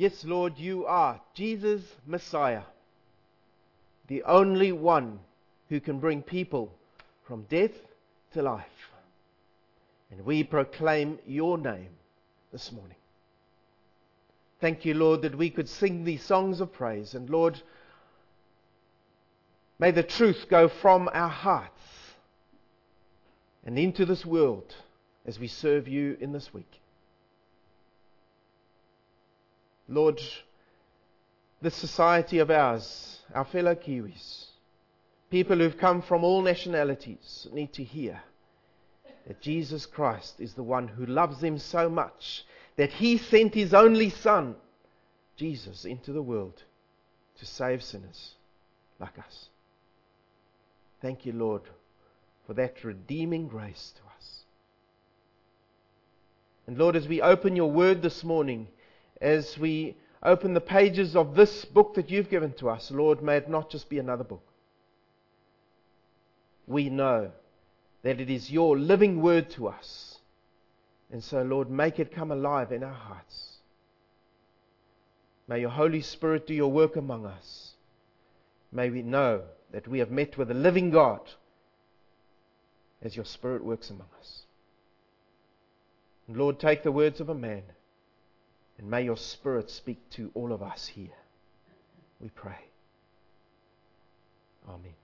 Yes, 0.00 0.24
Lord, 0.24 0.56
you 0.56 0.86
are 0.86 1.20
Jesus 1.34 1.82
Messiah, 2.06 2.62
the 4.08 4.22
only 4.22 4.72
one 4.72 5.18
who 5.68 5.78
can 5.78 6.00
bring 6.00 6.22
people 6.22 6.72
from 7.26 7.42
death 7.50 7.74
to 8.32 8.40
life. 8.40 8.64
And 10.10 10.24
we 10.24 10.42
proclaim 10.42 11.18
your 11.26 11.58
name 11.58 11.90
this 12.50 12.72
morning. 12.72 12.96
Thank 14.58 14.86
you, 14.86 14.94
Lord, 14.94 15.20
that 15.20 15.36
we 15.36 15.50
could 15.50 15.68
sing 15.68 16.04
these 16.04 16.24
songs 16.24 16.62
of 16.62 16.72
praise. 16.72 17.12
And 17.12 17.28
Lord, 17.28 17.60
may 19.78 19.90
the 19.90 20.02
truth 20.02 20.46
go 20.48 20.68
from 20.68 21.10
our 21.12 21.28
hearts 21.28 21.82
and 23.66 23.78
into 23.78 24.06
this 24.06 24.24
world 24.24 24.74
as 25.26 25.38
we 25.38 25.46
serve 25.46 25.88
you 25.88 26.16
in 26.22 26.32
this 26.32 26.54
week. 26.54 26.80
Lord, 29.90 30.20
this 31.60 31.74
society 31.74 32.38
of 32.38 32.50
ours, 32.50 33.18
our 33.34 33.44
fellow 33.44 33.74
Kiwis, 33.74 34.46
people 35.30 35.58
who've 35.58 35.76
come 35.76 36.00
from 36.00 36.22
all 36.22 36.42
nationalities, 36.42 37.48
need 37.52 37.72
to 37.72 37.82
hear 37.82 38.22
that 39.26 39.40
Jesus 39.40 39.86
Christ 39.86 40.36
is 40.38 40.54
the 40.54 40.62
one 40.62 40.86
who 40.86 41.06
loves 41.06 41.40
them 41.40 41.58
so 41.58 41.90
much 41.90 42.44
that 42.76 42.92
he 42.92 43.18
sent 43.18 43.52
his 43.52 43.74
only 43.74 44.10
Son, 44.10 44.54
Jesus, 45.36 45.84
into 45.84 46.12
the 46.12 46.22
world 46.22 46.62
to 47.38 47.44
save 47.44 47.82
sinners 47.82 48.34
like 49.00 49.18
us. 49.18 49.48
Thank 51.02 51.26
you, 51.26 51.32
Lord, 51.32 51.62
for 52.46 52.54
that 52.54 52.84
redeeming 52.84 53.48
grace 53.48 53.92
to 53.96 54.02
us. 54.16 54.44
And 56.66 56.78
Lord, 56.78 56.94
as 56.94 57.08
we 57.08 57.20
open 57.20 57.56
your 57.56 57.70
word 57.70 58.02
this 58.02 58.22
morning, 58.22 58.68
as 59.20 59.58
we 59.58 59.96
open 60.22 60.54
the 60.54 60.60
pages 60.60 61.16
of 61.16 61.34
this 61.34 61.64
book 61.64 61.94
that 61.94 62.10
you've 62.10 62.30
given 62.30 62.52
to 62.54 62.68
us, 62.68 62.90
Lord, 62.90 63.22
may 63.22 63.36
it 63.36 63.48
not 63.48 63.70
just 63.70 63.88
be 63.88 63.98
another 63.98 64.24
book. 64.24 64.42
We 66.66 66.88
know 66.88 67.32
that 68.02 68.20
it 68.20 68.30
is 68.30 68.50
your 68.50 68.78
living 68.78 69.20
word 69.20 69.50
to 69.50 69.68
us. 69.68 70.18
And 71.12 71.22
so, 71.22 71.42
Lord, 71.42 71.70
make 71.70 71.98
it 71.98 72.14
come 72.14 72.30
alive 72.30 72.70
in 72.72 72.84
our 72.84 72.94
hearts. 72.94 73.56
May 75.48 75.60
your 75.60 75.70
Holy 75.70 76.00
Spirit 76.00 76.46
do 76.46 76.54
your 76.54 76.70
work 76.70 76.96
among 76.96 77.26
us. 77.26 77.72
May 78.70 78.88
we 78.88 79.02
know 79.02 79.42
that 79.72 79.88
we 79.88 79.98
have 79.98 80.10
met 80.10 80.38
with 80.38 80.50
a 80.50 80.54
living 80.54 80.90
God 80.90 81.20
as 83.02 83.16
your 83.16 83.24
Spirit 83.24 83.64
works 83.64 83.90
among 83.90 84.06
us. 84.18 84.42
And 86.28 86.36
Lord, 86.36 86.60
take 86.60 86.84
the 86.84 86.92
words 86.92 87.20
of 87.20 87.28
a 87.28 87.34
man 87.34 87.62
and 88.80 88.90
may 88.90 89.02
your 89.02 89.16
Spirit 89.18 89.68
speak 89.70 89.98
to 90.08 90.30
all 90.32 90.54
of 90.54 90.62
us 90.62 90.86
here. 90.86 91.12
We 92.18 92.30
pray. 92.30 92.56
Amen. 94.66 94.94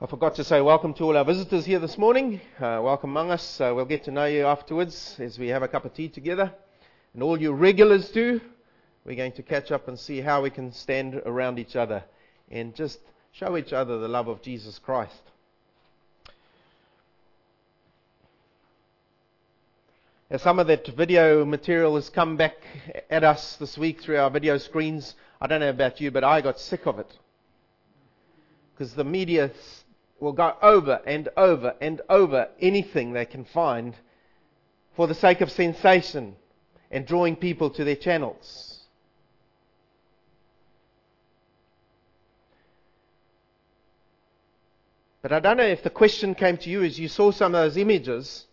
I 0.00 0.06
forgot 0.08 0.34
to 0.34 0.44
say 0.44 0.60
welcome 0.60 0.94
to 0.94 1.04
all 1.04 1.16
our 1.16 1.24
visitors 1.24 1.64
here 1.64 1.78
this 1.78 1.96
morning. 1.96 2.40
Uh, 2.58 2.80
welcome 2.82 3.10
among 3.10 3.30
us. 3.30 3.60
Uh, 3.60 3.72
we'll 3.72 3.84
get 3.84 4.02
to 4.04 4.10
know 4.10 4.24
you 4.24 4.44
afterwards 4.46 5.16
as 5.20 5.38
we 5.38 5.46
have 5.48 5.62
a 5.62 5.68
cup 5.68 5.84
of 5.84 5.94
tea 5.94 6.08
together. 6.08 6.52
And 7.14 7.22
all 7.22 7.40
you 7.40 7.52
regulars 7.52 8.10
too, 8.10 8.40
we're 9.06 9.14
going 9.14 9.32
to 9.32 9.42
catch 9.42 9.70
up 9.70 9.86
and 9.86 9.96
see 9.96 10.20
how 10.20 10.42
we 10.42 10.50
can 10.50 10.72
stand 10.72 11.14
around 11.24 11.60
each 11.60 11.76
other 11.76 12.02
and 12.50 12.74
just 12.74 12.98
show 13.30 13.56
each 13.56 13.72
other 13.72 13.98
the 13.98 14.08
love 14.08 14.26
of 14.26 14.42
Jesus 14.42 14.80
Christ. 14.80 15.22
As 20.28 20.42
some 20.42 20.58
of 20.58 20.66
that 20.66 20.88
video 20.88 21.44
material 21.44 21.94
has 21.94 22.10
come 22.10 22.36
back 22.36 22.56
at 23.08 23.22
us 23.22 23.54
this 23.56 23.78
week 23.78 24.00
through 24.00 24.18
our 24.18 24.28
video 24.28 24.58
screens, 24.58 25.14
I 25.40 25.46
don't 25.46 25.60
know 25.60 25.70
about 25.70 26.00
you, 26.00 26.10
but 26.10 26.24
I 26.24 26.40
got 26.40 26.58
sick 26.58 26.84
of 26.86 26.98
it. 26.98 27.16
Because 28.74 28.94
the 28.94 29.04
media 29.04 29.52
will 30.18 30.32
go 30.32 30.56
over 30.60 31.00
and 31.06 31.28
over 31.36 31.76
and 31.80 32.00
over 32.08 32.48
anything 32.60 33.12
they 33.12 33.24
can 33.24 33.44
find 33.44 33.94
for 34.96 35.06
the 35.06 35.14
sake 35.14 35.42
of 35.42 35.52
sensation 35.52 36.34
and 36.90 37.06
drawing 37.06 37.36
people 37.36 37.70
to 37.70 37.84
their 37.84 37.94
channels. 37.94 38.75
But 45.26 45.32
I 45.32 45.40
don't 45.40 45.56
know 45.56 45.64
if 45.64 45.82
the 45.82 45.90
question 45.90 46.36
came 46.36 46.56
to 46.58 46.70
you 46.70 46.84
as 46.84 47.00
you 47.00 47.08
saw 47.08 47.32
some 47.32 47.52
of 47.52 47.60
those 47.60 47.76
images 47.76 48.46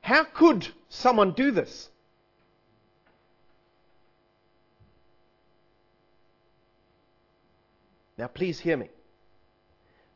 how 0.00 0.24
could 0.24 0.66
someone 0.88 1.30
do 1.30 1.52
this? 1.52 1.90
Now, 8.18 8.26
please 8.26 8.58
hear 8.58 8.76
me. 8.76 8.88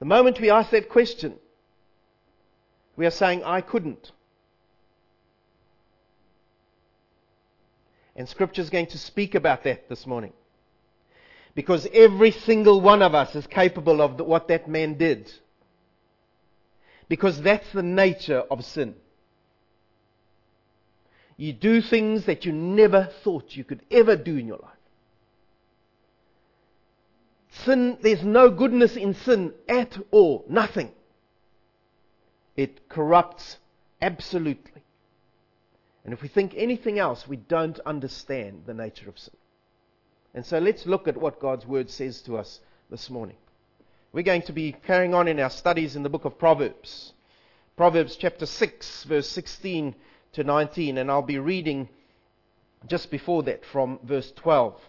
The 0.00 0.06
moment 0.06 0.40
we 0.40 0.50
ask 0.50 0.70
that 0.70 0.88
question, 0.88 1.34
we 2.96 3.06
are 3.06 3.12
saying, 3.12 3.44
I 3.44 3.60
couldn't. 3.60 4.10
And 8.16 8.28
Scripture 8.28 8.62
is 8.62 8.70
going 8.70 8.86
to 8.86 8.98
speak 8.98 9.36
about 9.36 9.62
that 9.62 9.88
this 9.88 10.04
morning. 10.04 10.32
Because 11.54 11.86
every 11.92 12.32
single 12.32 12.80
one 12.80 13.02
of 13.02 13.14
us 13.14 13.36
is 13.36 13.46
capable 13.46 14.02
of 14.02 14.18
what 14.18 14.48
that 14.48 14.68
man 14.68 14.98
did. 14.98 15.32
Because 17.08 17.40
that's 17.40 17.70
the 17.72 17.82
nature 17.82 18.40
of 18.50 18.64
sin. 18.64 18.94
You 21.36 21.52
do 21.52 21.82
things 21.82 22.24
that 22.24 22.44
you 22.44 22.52
never 22.52 23.10
thought 23.22 23.56
you 23.56 23.64
could 23.64 23.82
ever 23.90 24.16
do 24.16 24.36
in 24.36 24.46
your 24.46 24.58
life. 24.58 24.72
Sin, 27.64 27.98
there's 28.00 28.22
no 28.22 28.50
goodness 28.50 28.96
in 28.96 29.14
sin 29.14 29.52
at 29.68 29.96
all. 30.10 30.44
Nothing. 30.48 30.90
It 32.56 32.88
corrupts 32.88 33.58
absolutely. 34.00 34.82
And 36.04 36.12
if 36.12 36.22
we 36.22 36.28
think 36.28 36.54
anything 36.56 36.98
else, 36.98 37.26
we 37.26 37.36
don't 37.36 37.78
understand 37.80 38.62
the 38.66 38.74
nature 38.74 39.08
of 39.08 39.18
sin. 39.18 39.34
And 40.34 40.44
so 40.44 40.58
let's 40.58 40.86
look 40.86 41.08
at 41.08 41.16
what 41.16 41.40
God's 41.40 41.66
Word 41.66 41.90
says 41.90 42.22
to 42.22 42.36
us 42.36 42.60
this 42.90 43.10
morning. 43.10 43.36
We're 44.16 44.22
going 44.22 44.44
to 44.44 44.54
be 44.54 44.72
carrying 44.72 45.12
on 45.12 45.28
in 45.28 45.38
our 45.40 45.50
studies 45.50 45.94
in 45.94 46.02
the 46.02 46.08
book 46.08 46.24
of 46.24 46.38
Proverbs. 46.38 47.12
Proverbs 47.76 48.16
chapter 48.16 48.46
6, 48.46 49.04
verse 49.04 49.28
16 49.28 49.94
to 50.32 50.42
19. 50.42 50.96
And 50.96 51.10
I'll 51.10 51.20
be 51.20 51.38
reading 51.38 51.90
just 52.86 53.10
before 53.10 53.42
that 53.42 53.66
from 53.66 53.98
verse 54.02 54.32
12. 54.36 54.80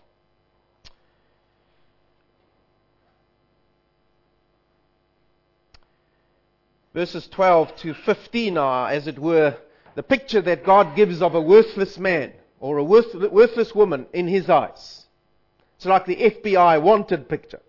verses 6.94 7.28
12 7.28 7.76
to 7.76 7.94
15 7.94 8.58
are, 8.58 8.90
as 8.90 9.08
it 9.08 9.20
were, 9.20 9.58
the 9.96 10.04
picture 10.04 10.42
that 10.42 10.64
God 10.64 10.96
gives 10.96 11.22
of 11.22 11.36
a 11.36 11.42
worthless 11.42 11.98
man 12.00 12.32
or 12.62 12.78
a 12.78 12.84
worthless 12.84 13.76
woman 13.76 14.08
in 14.14 14.30
his 14.30 14.50
eyes. 14.50 15.06
It's 15.76 15.86
like 15.86 16.06
the 16.06 16.16
FBI 16.16 16.82
wanted 16.82 17.28
picture. 17.28 17.60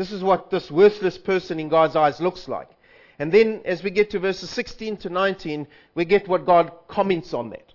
This 0.00 0.12
is 0.12 0.24
what 0.24 0.48
this 0.48 0.70
worthless 0.70 1.18
person 1.18 1.60
in 1.60 1.68
God's 1.68 1.94
eyes 1.94 2.22
looks 2.22 2.48
like. 2.48 2.70
And 3.18 3.30
then 3.30 3.60
as 3.66 3.82
we 3.82 3.90
get 3.90 4.08
to 4.12 4.18
verses 4.18 4.48
16 4.48 4.96
to 4.96 5.10
19, 5.10 5.66
we 5.94 6.06
get 6.06 6.26
what 6.26 6.46
God 6.46 6.72
comments 6.88 7.34
on 7.34 7.50
that. 7.50 7.74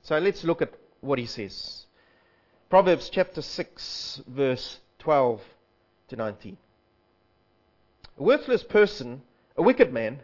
So 0.00 0.16
let's 0.16 0.44
look 0.44 0.62
at 0.62 0.72
what 1.02 1.18
he 1.18 1.26
says. 1.26 1.84
Proverbs 2.70 3.10
chapter 3.10 3.42
6, 3.42 4.22
verse 4.28 4.78
12 5.00 5.42
to 6.08 6.16
19. 6.16 6.56
A 8.16 8.22
worthless 8.22 8.62
person, 8.62 9.20
a 9.58 9.62
wicked 9.62 9.92
man, 9.92 10.20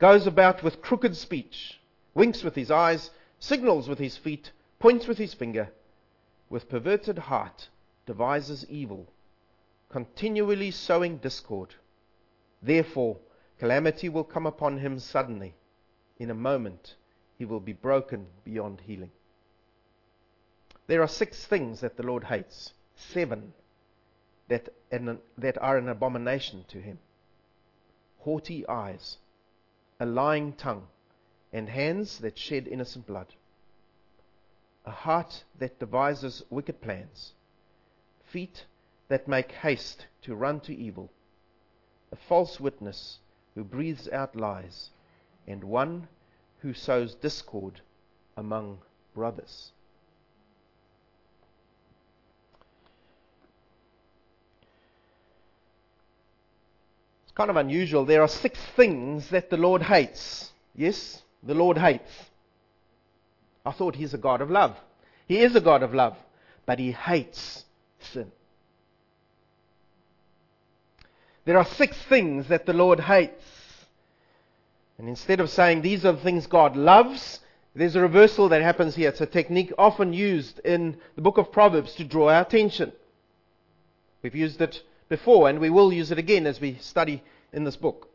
goes 0.00 0.26
about 0.26 0.64
with 0.64 0.82
crooked 0.82 1.16
speech, 1.16 1.78
winks 2.12 2.42
with 2.42 2.56
his 2.56 2.72
eyes, 2.72 3.10
signals 3.38 3.88
with 3.88 4.00
his 4.00 4.16
feet, 4.16 4.50
points 4.80 5.06
with 5.06 5.18
his 5.18 5.32
finger, 5.32 5.68
with 6.50 6.68
perverted 6.68 7.18
heart 7.18 7.68
devises 8.04 8.66
evil, 8.68 9.06
continually 9.96 10.70
sowing 10.70 11.16
discord. 11.16 11.74
Therefore, 12.60 13.16
calamity 13.58 14.10
will 14.10 14.24
come 14.24 14.44
upon 14.44 14.76
him 14.76 14.98
suddenly. 14.98 15.54
In 16.18 16.28
a 16.28 16.34
moment, 16.34 16.96
he 17.38 17.46
will 17.46 17.60
be 17.60 17.72
broken 17.72 18.26
beyond 18.44 18.82
healing. 18.82 19.10
There 20.86 21.00
are 21.00 21.08
six 21.08 21.46
things 21.46 21.80
that 21.80 21.96
the 21.96 22.02
Lord 22.02 22.24
hates, 22.24 22.74
seven 22.94 23.54
that, 24.48 24.68
that 25.38 25.56
are 25.62 25.78
an 25.78 25.88
abomination 25.88 26.66
to 26.68 26.78
him 26.78 26.98
haughty 28.18 28.68
eyes, 28.68 29.16
a 29.98 30.04
lying 30.04 30.52
tongue, 30.52 30.88
and 31.54 31.70
hands 31.70 32.18
that 32.18 32.36
shed 32.36 32.68
innocent 32.68 33.06
blood, 33.06 33.32
a 34.84 34.90
heart 34.90 35.44
that 35.58 35.78
devises 35.78 36.42
wicked 36.50 36.82
plans, 36.82 37.32
feet 38.24 38.66
that 39.08 39.28
make 39.28 39.52
haste 39.52 40.06
to 40.22 40.34
run 40.34 40.60
to 40.60 40.74
evil, 40.74 41.10
a 42.12 42.16
false 42.16 42.58
witness 42.58 43.18
who 43.54 43.64
breathes 43.64 44.08
out 44.08 44.36
lies, 44.36 44.90
and 45.46 45.62
one 45.62 46.08
who 46.58 46.74
sows 46.74 47.14
discord 47.14 47.80
among 48.36 48.78
brothers. 49.14 49.70
It's 57.24 57.32
kind 57.34 57.50
of 57.50 57.56
unusual. 57.56 58.04
There 58.04 58.22
are 58.22 58.28
six 58.28 58.58
things 58.76 59.30
that 59.30 59.50
the 59.50 59.56
Lord 59.56 59.82
hates. 59.82 60.52
Yes, 60.74 61.22
the 61.42 61.54
Lord 61.54 61.78
hates. 61.78 62.10
I 63.64 63.72
thought 63.72 63.96
He's 63.96 64.14
a 64.14 64.18
God 64.18 64.40
of 64.40 64.50
love. 64.50 64.76
He 65.26 65.38
is 65.38 65.56
a 65.56 65.60
God 65.60 65.82
of 65.82 65.94
love, 65.94 66.16
but 66.66 66.78
He 66.78 66.92
hates 66.92 67.64
sin. 68.00 68.30
There 71.46 71.56
are 71.56 71.64
six 71.64 71.96
things 71.96 72.48
that 72.48 72.66
the 72.66 72.72
Lord 72.72 73.00
hates. 73.00 73.44
And 74.98 75.08
instead 75.08 75.40
of 75.40 75.48
saying 75.48 75.80
these 75.80 76.04
are 76.04 76.12
the 76.12 76.20
things 76.20 76.46
God 76.46 76.76
loves, 76.76 77.40
there's 77.74 77.94
a 77.94 78.00
reversal 78.00 78.48
that 78.48 78.62
happens 78.62 78.96
here. 78.96 79.10
It's 79.10 79.20
a 79.20 79.26
technique 79.26 79.72
often 79.78 80.12
used 80.12 80.58
in 80.60 80.98
the 81.14 81.22
book 81.22 81.38
of 81.38 81.52
Proverbs 81.52 81.94
to 81.94 82.04
draw 82.04 82.30
our 82.30 82.42
attention. 82.42 82.92
We've 84.22 84.34
used 84.34 84.60
it 84.60 84.82
before, 85.08 85.48
and 85.48 85.60
we 85.60 85.70
will 85.70 85.92
use 85.92 86.10
it 86.10 86.18
again 86.18 86.46
as 86.46 86.60
we 86.60 86.78
study 86.80 87.22
in 87.52 87.62
this 87.62 87.76
book. 87.76 88.08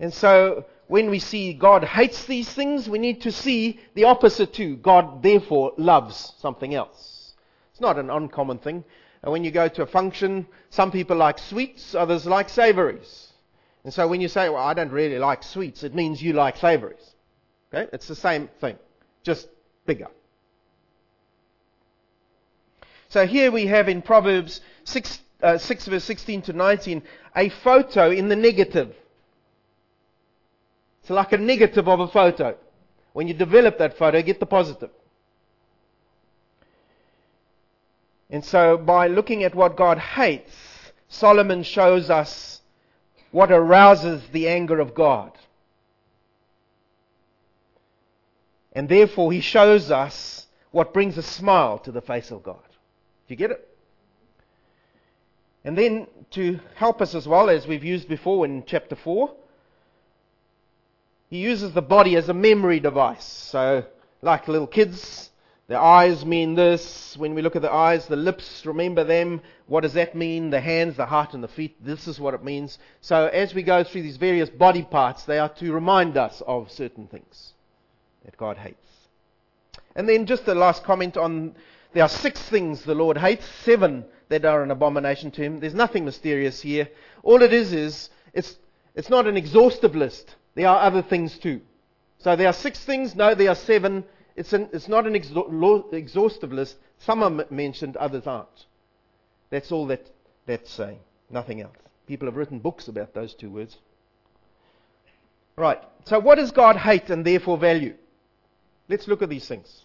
And 0.00 0.14
so, 0.14 0.64
when 0.86 1.10
we 1.10 1.18
see 1.18 1.52
God 1.52 1.84
hates 1.84 2.24
these 2.24 2.48
things, 2.48 2.88
we 2.88 2.98
need 2.98 3.20
to 3.22 3.32
see 3.32 3.80
the 3.94 4.04
opposite 4.04 4.54
too. 4.54 4.76
God, 4.76 5.22
therefore, 5.22 5.72
loves 5.76 6.32
something 6.38 6.74
else. 6.74 7.34
It's 7.72 7.80
not 7.82 7.98
an 7.98 8.08
uncommon 8.08 8.58
thing. 8.58 8.84
And 9.22 9.32
when 9.32 9.44
you 9.44 9.50
go 9.50 9.68
to 9.68 9.82
a 9.82 9.86
function, 9.86 10.46
some 10.70 10.92
people 10.92 11.16
like 11.16 11.38
sweets, 11.38 11.94
others 11.94 12.26
like 12.26 12.48
savories. 12.48 13.32
And 13.84 13.92
so 13.92 14.06
when 14.06 14.20
you 14.20 14.28
say, 14.28 14.48
well, 14.48 14.62
I 14.62 14.74
don't 14.74 14.92
really 14.92 15.18
like 15.18 15.42
sweets, 15.42 15.82
it 15.82 15.94
means 15.94 16.22
you 16.22 16.32
like 16.32 16.56
savories. 16.56 17.14
Okay? 17.72 17.88
It's 17.92 18.06
the 18.06 18.16
same 18.16 18.48
thing, 18.60 18.76
just 19.22 19.48
bigger. 19.86 20.08
So 23.08 23.26
here 23.26 23.50
we 23.50 23.66
have 23.66 23.88
in 23.88 24.02
Proverbs 24.02 24.60
6, 24.84 25.18
uh, 25.42 25.58
6 25.58 25.86
verse 25.86 26.04
16 26.04 26.42
to 26.42 26.52
19 26.52 27.02
a 27.34 27.48
photo 27.48 28.10
in 28.10 28.28
the 28.28 28.36
negative. 28.36 28.94
It's 31.00 31.10
like 31.10 31.32
a 31.32 31.38
negative 31.38 31.88
of 31.88 32.00
a 32.00 32.08
photo. 32.08 32.56
When 33.12 33.28
you 33.28 33.34
develop 33.34 33.78
that 33.78 33.96
photo, 33.96 34.20
get 34.22 34.40
the 34.40 34.46
positive. 34.46 34.90
And 38.30 38.44
so 38.44 38.76
by 38.76 39.06
looking 39.06 39.42
at 39.44 39.54
what 39.54 39.76
God 39.76 39.98
hates, 39.98 40.52
Solomon 41.08 41.62
shows 41.62 42.10
us 42.10 42.60
what 43.30 43.50
arouses 43.50 44.22
the 44.32 44.48
anger 44.48 44.80
of 44.80 44.94
God. 44.94 45.32
And 48.72 48.88
therefore, 48.88 49.32
he 49.32 49.40
shows 49.40 49.90
us 49.90 50.46
what 50.70 50.92
brings 50.92 51.16
a 51.16 51.22
smile 51.22 51.78
to 51.80 51.92
the 51.92 52.02
face 52.02 52.30
of 52.30 52.42
God. 52.42 52.62
Do 53.26 53.34
you 53.34 53.36
get 53.36 53.50
it? 53.50 53.68
And 55.64 55.76
then, 55.76 56.06
to 56.32 56.60
help 56.74 57.02
us 57.02 57.14
as 57.14 57.26
well, 57.26 57.50
as 57.50 57.66
we've 57.66 57.84
used 57.84 58.08
before 58.08 58.44
in 58.44 58.64
chapter 58.66 58.94
4, 58.94 59.34
he 61.28 61.38
uses 61.38 61.72
the 61.72 61.82
body 61.82 62.16
as 62.16 62.28
a 62.28 62.34
memory 62.34 62.80
device. 62.80 63.24
So, 63.24 63.84
like 64.22 64.48
little 64.48 64.66
kids, 64.66 65.30
the 65.68 65.78
eyes 65.78 66.24
mean 66.24 66.54
this. 66.54 67.14
When 67.18 67.34
we 67.34 67.42
look 67.42 67.54
at 67.54 67.62
the 67.62 67.72
eyes, 67.72 68.06
the 68.06 68.16
lips, 68.16 68.64
remember 68.64 69.04
them. 69.04 69.42
What 69.66 69.82
does 69.82 69.92
that 69.92 70.14
mean? 70.14 70.48
The 70.48 70.60
hands, 70.60 70.96
the 70.96 71.06
heart, 71.06 71.34
and 71.34 71.44
the 71.44 71.48
feet. 71.48 71.76
This 71.84 72.08
is 72.08 72.18
what 72.18 72.34
it 72.34 72.42
means. 72.42 72.78
So 73.02 73.26
as 73.26 73.54
we 73.54 73.62
go 73.62 73.84
through 73.84 74.02
these 74.02 74.16
various 74.16 74.48
body 74.48 74.82
parts, 74.82 75.24
they 75.24 75.38
are 75.38 75.50
to 75.50 75.72
remind 75.72 76.16
us 76.16 76.42
of 76.46 76.70
certain 76.70 77.06
things 77.06 77.52
that 78.24 78.36
God 78.38 78.56
hates. 78.56 78.86
And 79.94 80.08
then 80.08 80.24
just 80.24 80.46
the 80.46 80.54
last 80.54 80.84
comment 80.84 81.16
on 81.18 81.54
there 81.92 82.02
are 82.02 82.08
six 82.08 82.40
things 82.40 82.82
the 82.82 82.94
Lord 82.94 83.18
hates, 83.18 83.46
seven 83.64 84.04
that 84.28 84.44
are 84.44 84.62
an 84.62 84.70
abomination 84.70 85.30
to 85.32 85.42
him. 85.42 85.60
There's 85.60 85.74
nothing 85.74 86.04
mysterious 86.04 86.60
here. 86.62 86.88
All 87.22 87.42
it 87.42 87.52
is 87.52 87.72
is 87.72 88.10
it's, 88.32 88.56
it's 88.94 89.10
not 89.10 89.26
an 89.26 89.36
exhaustive 89.36 89.94
list. 89.94 90.34
There 90.54 90.68
are 90.68 90.80
other 90.80 91.02
things 91.02 91.38
too. 91.38 91.60
So 92.18 92.36
there 92.36 92.48
are 92.48 92.52
six 92.52 92.78
things. 92.84 93.14
No, 93.14 93.34
there 93.34 93.50
are 93.50 93.54
seven. 93.54 94.04
It's, 94.38 94.52
an, 94.52 94.68
it's 94.72 94.86
not 94.86 95.04
an 95.04 95.16
exhaustive 95.16 96.52
list. 96.52 96.76
Some 96.98 97.24
are 97.24 97.44
mentioned, 97.50 97.96
others 97.96 98.24
aren't. 98.24 98.66
That's 99.50 99.72
all 99.72 99.88
that, 99.88 100.08
that's 100.46 100.70
saying. 100.70 101.00
Nothing 101.28 101.60
else. 101.60 101.74
People 102.06 102.28
have 102.28 102.36
written 102.36 102.60
books 102.60 102.86
about 102.86 103.14
those 103.14 103.34
two 103.34 103.50
words. 103.50 103.78
Right. 105.56 105.82
So 106.04 106.20
what 106.20 106.36
does 106.36 106.52
God 106.52 106.76
hate 106.76 107.10
and 107.10 107.24
therefore 107.24 107.58
value? 107.58 107.96
Let's 108.88 109.08
look 109.08 109.22
at 109.22 109.28
these 109.28 109.48
things. 109.48 109.84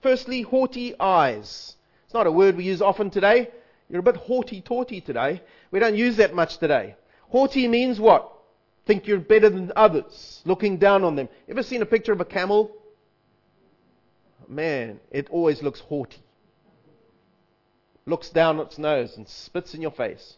Firstly, 0.00 0.42
haughty 0.42 0.94
eyes. 1.00 1.74
It's 2.04 2.14
not 2.14 2.28
a 2.28 2.32
word 2.32 2.56
we 2.56 2.62
use 2.62 2.80
often 2.80 3.10
today. 3.10 3.50
You're 3.90 3.98
a 3.98 4.04
bit 4.04 4.16
haughty 4.16 4.60
taughty 4.60 5.00
today. 5.00 5.42
We 5.72 5.80
don't 5.80 5.96
use 5.96 6.18
that 6.18 6.36
much 6.36 6.58
today. 6.58 6.94
Haughty 7.30 7.66
means 7.66 7.98
what? 7.98 8.32
Think 8.86 9.08
you're 9.08 9.18
better 9.18 9.50
than 9.50 9.72
others, 9.74 10.40
looking 10.44 10.76
down 10.76 11.02
on 11.02 11.16
them. 11.16 11.28
Ever 11.48 11.64
seen 11.64 11.82
a 11.82 11.86
picture 11.86 12.12
of 12.12 12.20
a 12.20 12.24
camel? 12.24 12.70
Man, 14.48 15.00
it 15.10 15.28
always 15.30 15.62
looks 15.62 15.80
haughty. 15.80 16.22
Looks 18.06 18.30
down 18.30 18.58
its 18.60 18.78
nose 18.78 19.16
and 19.16 19.28
spits 19.28 19.74
in 19.74 19.82
your 19.82 19.90
face. 19.90 20.36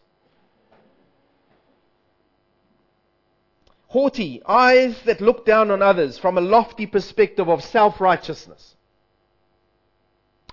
Haughty, 3.87 4.41
eyes 4.45 5.01
that 5.03 5.21
look 5.21 5.45
down 5.45 5.71
on 5.71 5.81
others 5.81 6.17
from 6.17 6.37
a 6.37 6.41
lofty 6.41 6.85
perspective 6.85 7.49
of 7.49 7.63
self 7.63 7.99
righteousness. 7.99 8.75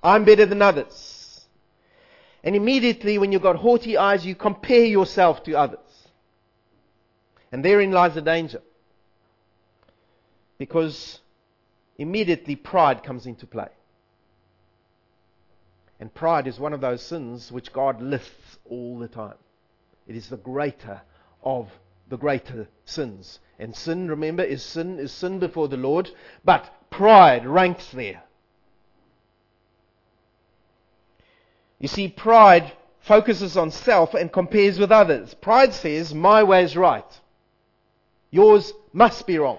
I'm 0.02 0.25
better 0.25 0.46
than 0.46 0.62
others. 0.62 1.46
And 2.43 2.54
immediately, 2.54 3.19
when 3.19 3.32
you've 3.32 3.43
got 3.43 3.56
haughty 3.56 3.96
eyes, 3.96 4.25
you 4.25 4.34
compare 4.34 4.84
yourself 4.84 5.43
to 5.44 5.54
others. 5.54 6.08
And 7.50 7.64
therein 7.64 7.90
lies 7.90 8.14
the 8.14 8.22
danger. 8.22 8.62
Because 10.56 11.20
immediately 11.98 12.56
pride 12.56 13.02
comes 13.02 13.26
into 13.26 13.46
play. 13.46 13.68
And 16.00 16.14
pride 16.14 16.46
is 16.46 16.60
one 16.60 16.72
of 16.72 16.80
those 16.80 17.02
sins 17.02 17.50
which 17.50 17.73
God 17.73 18.00
lists 18.00 18.58
all 18.64 18.99
the 18.99 19.08
time. 19.08 19.34
It 20.06 20.14
is 20.14 20.28
the 20.28 20.37
greater 20.37 21.02
of 21.42 21.68
the 22.08 22.16
greater 22.16 22.68
sins. 22.84 23.40
And 23.58 23.75
sin, 23.75 24.08
remember, 24.08 24.44
is 24.44 24.62
sin 24.62 24.99
is 24.99 25.12
sin 25.12 25.40
before 25.40 25.68
the 25.68 25.76
Lord, 25.76 26.11
but 26.44 26.73
pride 26.90 27.44
ranks 27.44 27.90
there. 27.90 28.23
You 31.80 31.88
see, 31.88 32.08
pride 32.08 32.73
focuses 33.00 33.56
on 33.56 33.70
self 33.70 34.14
and 34.14 34.32
compares 34.32 34.78
with 34.78 34.92
others. 34.92 35.34
Pride 35.34 35.75
says, 35.75 36.14
My 36.14 36.42
way 36.42 36.64
is 36.64 36.76
right. 36.76 37.20
Yours 38.30 38.73
must 38.92 39.26
be 39.26 39.38
wrong. 39.38 39.58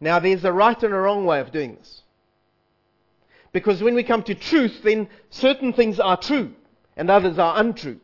Now, 0.00 0.18
there's 0.18 0.44
a 0.44 0.52
right 0.52 0.82
and 0.82 0.94
a 0.94 0.96
wrong 0.96 1.26
way 1.26 1.40
of 1.40 1.52
doing 1.52 1.74
this. 1.74 2.02
Because 3.52 3.82
when 3.82 3.94
we 3.94 4.02
come 4.02 4.22
to 4.24 4.34
truth, 4.34 4.82
then 4.82 5.08
certain 5.28 5.72
things 5.72 6.00
are 6.00 6.16
true 6.16 6.52
and 6.96 7.10
others 7.10 7.38
are 7.38 7.58
untrue. 7.58 8.00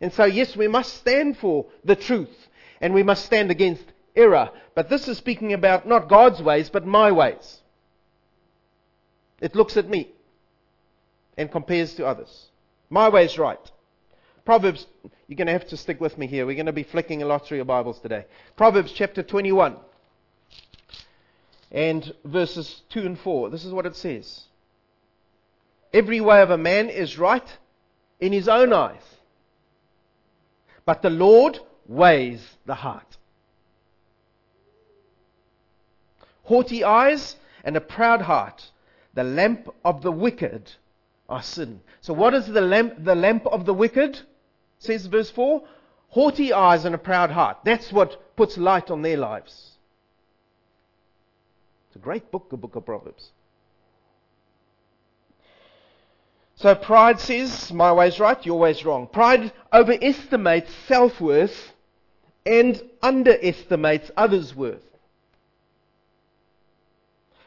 And 0.00 0.12
so, 0.12 0.24
yes, 0.24 0.56
we 0.56 0.68
must 0.68 0.94
stand 0.94 1.38
for 1.38 1.66
the 1.84 1.96
truth 1.96 2.48
and 2.80 2.92
we 2.92 3.02
must 3.02 3.24
stand 3.24 3.50
against 3.50 3.84
error. 4.14 4.50
But 4.74 4.88
this 4.88 5.06
is 5.06 5.18
speaking 5.18 5.52
about 5.52 5.86
not 5.86 6.08
God's 6.08 6.42
ways, 6.42 6.70
but 6.70 6.86
my 6.86 7.12
ways. 7.12 7.60
It 9.40 9.54
looks 9.54 9.76
at 9.76 9.88
me 9.88 10.08
and 11.36 11.50
compares 11.50 11.94
to 11.94 12.06
others. 12.06 12.46
My 12.88 13.08
way 13.08 13.26
is 13.26 13.38
right. 13.38 13.60
Proverbs, 14.44 14.86
you're 15.26 15.36
going 15.36 15.46
to 15.46 15.52
have 15.52 15.68
to 15.68 15.76
stick 15.76 16.00
with 16.00 16.16
me 16.16 16.26
here. 16.26 16.46
We're 16.46 16.54
going 16.54 16.66
to 16.66 16.72
be 16.72 16.84
flicking 16.84 17.22
a 17.22 17.26
lot 17.26 17.46
through 17.46 17.58
your 17.58 17.64
Bibles 17.64 18.00
today. 18.00 18.26
Proverbs 18.56 18.92
chapter 18.92 19.22
21 19.22 19.76
and 21.76 22.14
verses 22.24 22.80
2 22.88 23.00
and 23.00 23.20
4. 23.20 23.50
This 23.50 23.66
is 23.66 23.72
what 23.72 23.86
it 23.86 23.94
says 23.94 24.44
Every 25.92 26.20
way 26.20 26.40
of 26.40 26.50
a 26.50 26.58
man 26.58 26.88
is 26.88 27.18
right 27.18 27.46
in 28.18 28.32
his 28.32 28.48
own 28.48 28.72
eyes, 28.72 29.04
but 30.86 31.02
the 31.02 31.10
Lord 31.10 31.60
weighs 31.86 32.56
the 32.64 32.74
heart. 32.74 33.18
Haughty 36.44 36.82
eyes 36.82 37.36
and 37.62 37.76
a 37.76 37.80
proud 37.80 38.22
heart, 38.22 38.70
the 39.12 39.24
lamp 39.24 39.68
of 39.84 40.02
the 40.02 40.12
wicked 40.12 40.72
are 41.28 41.42
sin. 41.42 41.80
So, 42.00 42.14
what 42.14 42.34
is 42.34 42.46
the 42.46 42.60
lamp, 42.60 43.04
the 43.04 43.14
lamp 43.14 43.46
of 43.46 43.66
the 43.66 43.74
wicked? 43.74 44.20
Says 44.78 45.06
verse 45.06 45.30
4 45.30 45.62
Haughty 46.08 46.52
eyes 46.54 46.86
and 46.86 46.94
a 46.94 46.98
proud 46.98 47.30
heart. 47.30 47.58
That's 47.64 47.92
what 47.92 48.36
puts 48.36 48.56
light 48.56 48.90
on 48.90 49.02
their 49.02 49.18
lives. 49.18 49.75
It's 51.96 52.02
a 52.02 52.04
great 52.04 52.30
book, 52.30 52.50
the 52.50 52.58
book 52.58 52.76
of 52.76 52.84
Proverbs. 52.84 53.30
So 56.56 56.74
pride 56.74 57.20
says, 57.20 57.72
my 57.72 57.90
way's 57.90 58.20
right, 58.20 58.44
your 58.44 58.58
way's 58.58 58.84
wrong. 58.84 59.06
Pride 59.06 59.50
overestimates 59.72 60.70
self 60.86 61.22
worth 61.22 61.72
and 62.44 62.82
underestimates 63.02 64.10
others' 64.14 64.54
worth. 64.54 64.84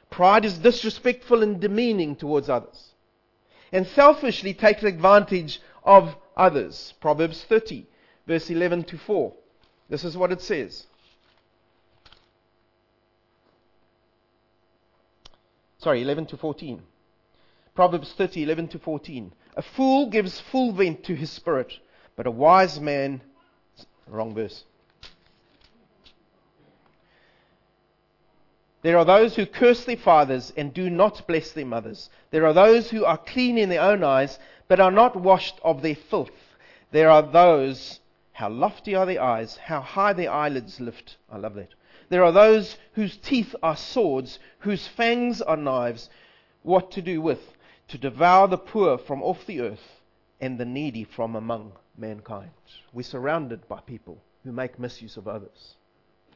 Pride 0.09 0.45
is 0.45 0.57
disrespectful 0.57 1.43
and 1.43 1.59
demeaning 1.59 2.15
towards 2.15 2.49
others. 2.49 2.93
And 3.71 3.85
selfishly 3.85 4.55
takes 4.55 4.81
advantage 4.81 5.61
of 5.83 6.15
others. 6.35 6.95
Proverbs 6.99 7.43
30, 7.43 7.85
verse 8.25 8.49
11 8.49 8.85
to 8.85 8.97
4. 8.97 9.31
This 9.89 10.03
is 10.03 10.17
what 10.17 10.31
it 10.31 10.41
says. 10.41 10.87
Sorry, 15.79 16.01
11 16.01 16.27
to 16.27 16.37
14. 16.37 16.81
Proverbs 17.73 18.13
30, 18.13 18.43
11 18.43 18.67
to 18.69 18.79
14. 18.79 19.31
A 19.55 19.61
fool 19.61 20.09
gives 20.09 20.39
full 20.39 20.73
vent 20.73 21.03
to 21.05 21.15
his 21.15 21.29
spirit, 21.29 21.79
but 22.15 22.27
a 22.27 22.31
wise 22.31 22.79
man. 22.79 23.21
Wrong 24.07 24.33
verse. 24.33 24.65
There 28.81 28.97
are 28.97 29.05
those 29.05 29.35
who 29.35 29.45
curse 29.45 29.85
their 29.85 29.97
fathers 29.97 30.53
and 30.55 30.73
do 30.73 30.89
not 30.89 31.27
bless 31.27 31.51
their 31.51 31.65
mothers. 31.65 32.09
There 32.31 32.45
are 32.45 32.53
those 32.53 32.89
who 32.89 33.05
are 33.05 33.17
clean 33.17 33.57
in 33.57 33.69
their 33.69 33.81
own 33.81 34.03
eyes, 34.03 34.39
but 34.67 34.79
are 34.79 34.91
not 34.91 35.15
washed 35.15 35.59
of 35.63 35.81
their 35.81 35.95
filth. 35.95 36.55
There 36.91 37.09
are 37.09 37.21
those, 37.21 37.99
how 38.33 38.49
lofty 38.49 38.95
are 38.95 39.05
their 39.05 39.21
eyes, 39.21 39.57
how 39.57 39.81
high 39.81 40.13
their 40.13 40.31
eyelids 40.31 40.79
lift. 40.79 41.17
I 41.29 41.37
love 41.37 41.55
that. 41.55 41.73
There 42.09 42.23
are 42.23 42.31
those 42.31 42.77
whose 42.93 43.17
teeth 43.17 43.55
are 43.61 43.75
swords, 43.75 44.39
whose 44.59 44.87
fangs 44.87 45.41
are 45.41 45.57
knives. 45.57 46.09
What 46.63 46.91
to 46.91 47.01
do 47.01 47.21
with? 47.21 47.39
To 47.89 47.97
devour 47.97 48.47
the 48.47 48.57
poor 48.57 48.97
from 48.97 49.23
off 49.23 49.45
the 49.45 49.61
earth 49.61 50.01
and 50.41 50.57
the 50.57 50.65
needy 50.65 51.03
from 51.03 51.35
among 51.35 51.73
mankind. 51.97 52.51
We're 52.93 53.03
surrounded 53.03 53.67
by 53.67 53.81
people 53.81 54.21
who 54.43 54.51
make 54.51 54.79
misuse 54.79 55.17
of 55.17 55.27
others. 55.27 55.75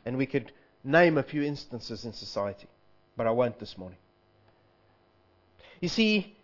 And 0.05 0.17
we 0.17 0.25
could 0.25 0.51
name 0.83 1.17
a 1.17 1.23
few 1.23 1.41
instances 1.43 2.05
in 2.05 2.13
society, 2.13 2.67
but 3.15 3.27
I 3.27 3.31
won't 3.31 3.59
this 3.59 3.77
morning. 3.77 3.97
You 5.79 5.89
see, 5.89 6.35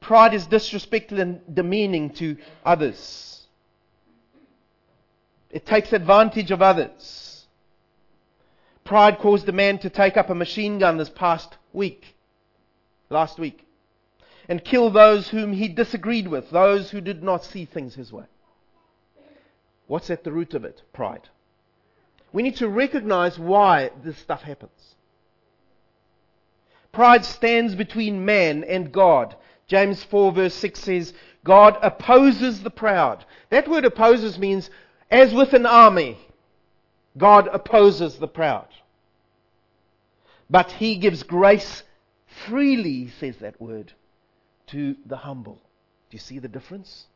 pride 0.00 0.34
is 0.34 0.46
disrespectful 0.46 1.20
and 1.20 1.40
demeaning 1.52 2.10
to 2.10 2.36
others. 2.64 3.46
It 5.50 5.66
takes 5.66 5.92
advantage 5.92 6.50
of 6.50 6.62
others. 6.62 7.31
Pride 8.92 9.20
caused 9.20 9.48
a 9.48 9.52
man 9.52 9.78
to 9.78 9.88
take 9.88 10.18
up 10.18 10.28
a 10.28 10.34
machine 10.34 10.78
gun 10.78 10.98
this 10.98 11.08
past 11.08 11.56
week, 11.72 12.14
last 13.08 13.38
week, 13.38 13.66
and 14.50 14.62
kill 14.62 14.90
those 14.90 15.30
whom 15.30 15.54
he 15.54 15.66
disagreed 15.66 16.28
with, 16.28 16.50
those 16.50 16.90
who 16.90 17.00
did 17.00 17.22
not 17.22 17.42
see 17.42 17.64
things 17.64 17.94
his 17.94 18.12
way. 18.12 18.26
What's 19.86 20.10
at 20.10 20.24
the 20.24 20.30
root 20.30 20.52
of 20.52 20.66
it? 20.66 20.82
Pride. 20.92 21.30
We 22.34 22.42
need 22.42 22.56
to 22.56 22.68
recognize 22.68 23.38
why 23.38 23.92
this 24.04 24.18
stuff 24.18 24.42
happens. 24.42 24.94
Pride 26.92 27.24
stands 27.24 27.74
between 27.74 28.26
man 28.26 28.62
and 28.62 28.92
God. 28.92 29.34
James 29.68 30.04
4 30.04 30.32
verse 30.32 30.54
6 30.56 30.78
says, 30.78 31.14
God 31.44 31.78
opposes 31.80 32.62
the 32.62 32.68
proud. 32.68 33.24
That 33.48 33.68
word 33.68 33.86
opposes 33.86 34.38
means 34.38 34.68
as 35.10 35.32
with 35.32 35.54
an 35.54 35.64
army. 35.64 36.18
God 37.16 37.48
opposes 37.50 38.18
the 38.18 38.28
proud. 38.28 38.66
But 40.50 40.72
he 40.72 40.96
gives 40.96 41.22
grace 41.22 41.82
freely, 42.26 43.08
says 43.08 43.36
that 43.38 43.60
word, 43.60 43.92
to 44.68 44.96
the 45.06 45.18
humble. 45.18 45.60
Do 46.10 46.16
you 46.16 46.18
see 46.18 46.38
the 46.38 46.48
difference? 46.48 47.06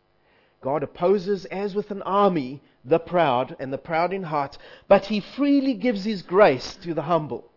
God 0.60 0.82
opposes, 0.82 1.44
as 1.46 1.74
with 1.74 1.90
an 1.90 2.02
army, 2.02 2.62
the 2.84 2.98
proud 2.98 3.56
and 3.58 3.72
the 3.72 3.78
proud 3.78 4.12
in 4.12 4.24
heart, 4.24 4.58
but 4.88 5.06
He 5.06 5.20
freely 5.20 5.74
gives 5.74 6.04
His 6.04 6.22
grace 6.22 6.76
to 6.76 6.94
the 6.94 7.02
humble, 7.02 7.50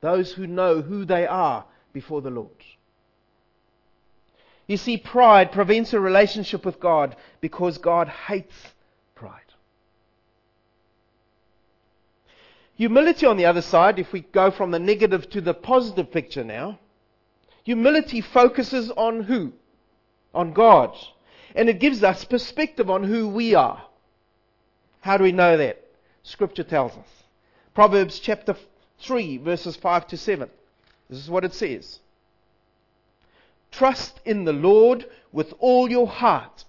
those 0.00 0.32
who 0.32 0.46
know 0.46 0.80
who 0.82 1.04
they 1.04 1.26
are 1.26 1.66
before 1.92 2.22
the 2.22 2.30
Lord. 2.30 2.64
You 4.66 4.76
see, 4.76 4.96
pride 4.96 5.50
prevents 5.50 5.92
a 5.92 6.00
relationship 6.00 6.64
with 6.64 6.78
God 6.78 7.16
because 7.40 7.78
God 7.78 8.08
hates 8.08 8.54
pride. 9.14 9.40
Humility, 12.78 13.26
on 13.26 13.36
the 13.36 13.46
other 13.46 13.62
side, 13.62 13.98
if 13.98 14.12
we 14.12 14.22
go 14.22 14.50
from 14.50 14.70
the 14.70 14.78
negative 14.78 15.28
to 15.30 15.40
the 15.40 15.54
positive 15.54 16.10
picture 16.10 16.42
now, 16.42 16.78
humility 17.62 18.22
focuses 18.22 18.90
on 18.92 19.24
who? 19.24 19.52
On 20.32 20.52
God 20.52 20.96
and 21.54 21.68
it 21.68 21.80
gives 21.80 22.02
us 22.02 22.24
perspective 22.24 22.90
on 22.90 23.04
who 23.04 23.28
we 23.28 23.54
are. 23.54 23.82
How 25.00 25.16
do 25.16 25.24
we 25.24 25.32
know 25.32 25.56
that? 25.56 25.82
Scripture 26.22 26.64
tells 26.64 26.92
us. 26.92 27.24
Proverbs 27.74 28.18
chapter 28.18 28.56
3, 29.00 29.38
verses 29.38 29.76
5 29.76 30.06
to 30.08 30.16
7. 30.16 30.48
This 31.08 31.18
is 31.18 31.30
what 31.30 31.44
it 31.44 31.54
says 31.54 32.00
Trust 33.70 34.20
in 34.24 34.44
the 34.44 34.52
Lord 34.52 35.06
with 35.32 35.54
all 35.58 35.90
your 35.90 36.06
heart, 36.06 36.64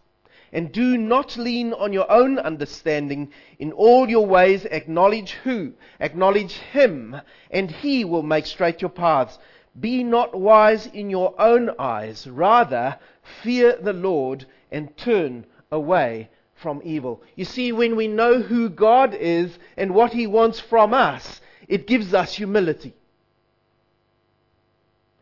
and 0.51 0.71
do 0.71 0.97
not 0.97 1.37
lean 1.37 1.73
on 1.73 1.93
your 1.93 2.09
own 2.11 2.39
understanding. 2.39 3.31
In 3.59 3.71
all 3.71 4.09
your 4.09 4.25
ways, 4.25 4.65
acknowledge 4.65 5.31
who? 5.43 5.73
Acknowledge 5.99 6.53
Him, 6.53 7.21
and 7.51 7.69
He 7.69 8.03
will 8.05 8.23
make 8.23 8.45
straight 8.45 8.81
your 8.81 8.89
paths. 8.89 9.37
Be 9.79 10.03
not 10.03 10.37
wise 10.37 10.87
in 10.87 11.09
your 11.09 11.39
own 11.39 11.71
eyes. 11.77 12.27
Rather, 12.27 12.97
fear 13.43 13.77
the 13.81 13.93
Lord 13.93 14.45
and 14.71 14.95
turn 14.97 15.45
away 15.71 16.29
from 16.55 16.81
evil. 16.83 17.21
You 17.35 17.45
see, 17.45 17.71
when 17.71 17.95
we 17.95 18.07
know 18.07 18.41
who 18.41 18.69
God 18.69 19.13
is 19.13 19.57
and 19.77 19.93
what 19.93 20.13
He 20.13 20.27
wants 20.27 20.59
from 20.59 20.93
us, 20.93 21.41
it 21.67 21.87
gives 21.87 22.13
us 22.13 22.33
humility. 22.33 22.95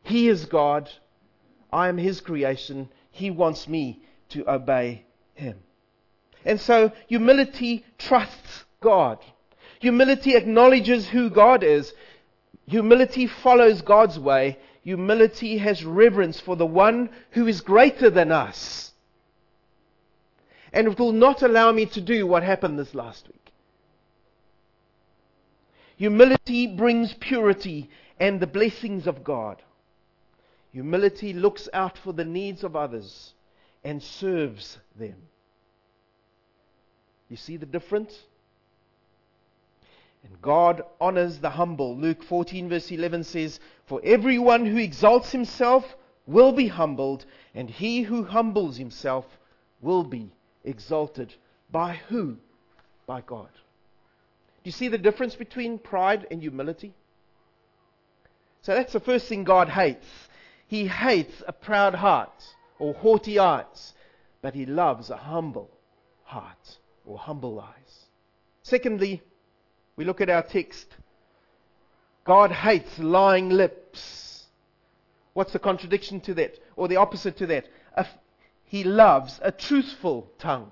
He 0.03 0.29
is 0.29 0.45
God. 0.45 0.89
I 1.71 1.89
am 1.89 1.97
His 1.97 2.21
creation. 2.21 2.89
He 3.11 3.29
wants 3.29 3.67
me 3.67 4.01
to 4.29 4.49
obey 4.49 5.03
Him. 5.37 5.59
And 6.43 6.59
so, 6.59 6.91
humility 7.07 7.85
trusts 7.97 8.65
God. 8.81 9.19
Humility 9.79 10.35
acknowledges 10.35 11.09
who 11.09 11.29
God 11.29 11.63
is. 11.63 11.93
Humility 12.65 13.27
follows 13.27 13.81
God's 13.81 14.17
way. 14.17 14.57
Humility 14.83 15.57
has 15.57 15.85
reverence 15.85 16.39
for 16.39 16.55
the 16.55 16.65
one 16.65 17.09
who 17.31 17.47
is 17.47 17.61
greater 17.61 18.09
than 18.09 18.31
us. 18.31 18.93
And 20.73 20.87
it 20.87 20.99
will 20.99 21.11
not 21.11 21.43
allow 21.43 21.71
me 21.71 21.85
to 21.87 22.01
do 22.01 22.25
what 22.25 22.43
happened 22.43 22.79
this 22.79 22.95
last 22.95 23.27
week. 23.27 23.51
Humility 25.97 26.67
brings 26.67 27.13
purity 27.13 27.89
and 28.19 28.39
the 28.39 28.47
blessings 28.47 29.05
of 29.05 29.23
God. 29.23 29.61
Humility 30.71 31.33
looks 31.33 31.69
out 31.73 31.97
for 31.97 32.13
the 32.13 32.25
needs 32.25 32.63
of 32.63 32.75
others 32.75 33.33
and 33.83 34.01
serves 34.01 34.77
them. 34.95 35.15
You 37.29 37.37
see 37.37 37.57
the 37.57 37.65
difference? 37.65 38.17
And 40.23 40.41
God 40.41 40.83
honors 40.99 41.39
the 41.39 41.49
humble. 41.49 41.95
Luke 41.95 42.23
14, 42.23 42.69
verse 42.69 42.91
11 42.91 43.23
says, 43.23 43.59
For 43.85 44.01
everyone 44.03 44.65
who 44.65 44.77
exalts 44.77 45.31
himself 45.31 45.95
will 46.25 46.51
be 46.51 46.67
humbled, 46.67 47.25
and 47.53 47.69
he 47.69 48.01
who 48.01 48.23
humbles 48.23 48.77
himself 48.77 49.25
will 49.81 50.03
be 50.03 50.31
exalted. 50.63 51.33
By 51.71 51.99
who? 52.09 52.37
By 53.05 53.21
God. 53.21 53.49
Do 54.63 54.69
you 54.69 54.71
see 54.71 54.89
the 54.89 54.97
difference 54.97 55.35
between 55.35 55.79
pride 55.79 56.27
and 56.29 56.41
humility? 56.41 56.93
So 58.61 58.73
that's 58.73 58.93
the 58.93 58.99
first 58.99 59.27
thing 59.27 59.45
God 59.45 59.69
hates. 59.69 60.07
He 60.67 60.87
hates 60.87 61.41
a 61.47 61.53
proud 61.53 61.95
heart 61.95 62.43
or 62.79 62.93
haughty 62.93 63.39
eyes, 63.39 63.93
but 64.41 64.53
he 64.53 64.65
loves 64.65 65.09
a 65.09 65.17
humble 65.17 65.69
heart 66.23 66.77
or 67.05 67.17
humble 67.17 67.59
eyes. 67.59 68.05
Secondly, 68.63 69.21
we 69.95 70.05
look 70.05 70.21
at 70.21 70.29
our 70.29 70.43
text. 70.43 70.87
God 72.23 72.51
hates 72.51 72.99
lying 72.99 73.49
lips. 73.49 74.45
What's 75.33 75.53
the 75.53 75.59
contradiction 75.59 76.19
to 76.21 76.33
that? 76.35 76.59
Or 76.75 76.87
the 76.87 76.97
opposite 76.97 77.37
to 77.37 77.47
that? 77.47 77.67
he 78.67 78.83
loves 78.83 79.39
a 79.41 79.51
truthful 79.51 80.29
tongue. 80.37 80.71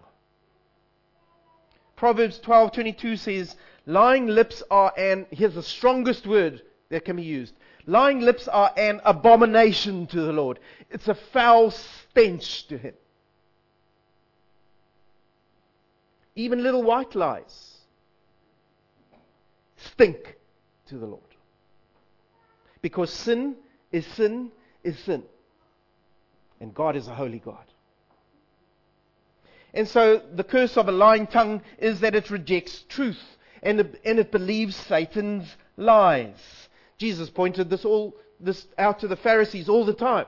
Proverbs 1.96 2.40
12:22 2.40 3.18
says, 3.18 3.56
"Lying 3.86 4.28
lips 4.28 4.62
are 4.70 4.94
an 4.98 5.26
here's 5.32 5.56
the 5.56 5.64
strongest 5.64 6.28
word 6.28 6.62
that 6.90 7.06
can 7.06 7.16
be 7.16 7.24
used. 7.24 7.56
Lying 7.88 8.22
lips 8.22 8.48
are 8.48 8.72
an 8.76 9.02
abomination 9.06 10.08
to 10.08 10.22
the 10.22 10.34
Lord. 10.34 10.60
It's 10.90 11.08
a 11.08 11.16
foul 11.16 11.72
stench 11.72 12.68
to 12.68 12.78
him. 12.78 12.94
Even 16.36 16.64
little 16.64 16.84
white 16.84 17.16
lies 17.16 17.76
stink 19.78 20.36
to 20.88 20.98
the 20.98 21.06
Lord. 21.06 21.22
Because 22.82 23.12
sin 23.12 23.56
is 23.92 24.06
sin 24.06 24.52
is 24.84 24.98
sin. 25.00 25.24
And 26.60 26.74
God 26.74 26.96
is 26.96 27.08
a 27.08 27.16
holy 27.16 27.40
God. 27.40 27.66
And 29.74 29.88
so 29.88 30.22
the 30.34 30.44
curse 30.44 30.78
of 30.78 30.88
a 30.88 30.92
lying 30.92 31.28
tongue 31.28 31.62
is 31.78 32.00
that 32.00 32.16
it 32.16 32.30
rejects 32.30 32.84
truth 32.88 33.22
and 33.62 33.80
it, 33.80 34.02
and 34.06 34.20
it 34.20 34.32
believes 34.32 34.76
Satan's 34.76 35.56
lies. 35.76 36.70
Jesus 36.98 37.30
pointed 37.30 37.70
this 37.70 37.86
all 37.86 38.16
this 38.40 38.68
out 38.78 39.00
to 39.00 39.08
the 39.08 39.16
Pharisees 39.16 39.70
all 39.70 39.86
the 39.86 39.94
time. 39.94 40.26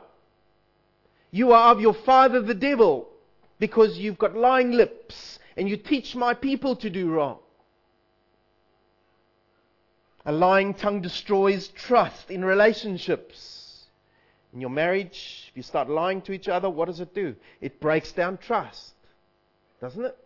You 1.31 1.51
are 1.51 1.71
of 1.71 1.81
your 1.81 1.93
father 1.93 2.41
the 2.41 2.53
devil 2.53 3.09
because 3.59 3.97
you've 3.97 4.17
got 4.17 4.35
lying 4.35 4.71
lips 4.71 5.39
and 5.55 5.67
you 5.67 5.77
teach 5.77 6.15
my 6.15 6.33
people 6.33 6.75
to 6.77 6.89
do 6.89 7.09
wrong. 7.09 7.39
A 10.25 10.31
lying 10.31 10.73
tongue 10.73 11.01
destroys 11.01 11.69
trust 11.69 12.29
in 12.29 12.43
relationships. 12.43 13.85
In 14.53 14.61
your 14.61 14.69
marriage, 14.69 15.47
if 15.51 15.57
you 15.57 15.63
start 15.63 15.89
lying 15.89 16.21
to 16.23 16.31
each 16.31 16.47
other, 16.47 16.69
what 16.69 16.85
does 16.85 16.99
it 16.99 17.13
do? 17.13 17.35
It 17.61 17.79
breaks 17.79 18.11
down 18.11 18.37
trust, 18.37 18.93
doesn't 19.81 20.03
it? 20.03 20.17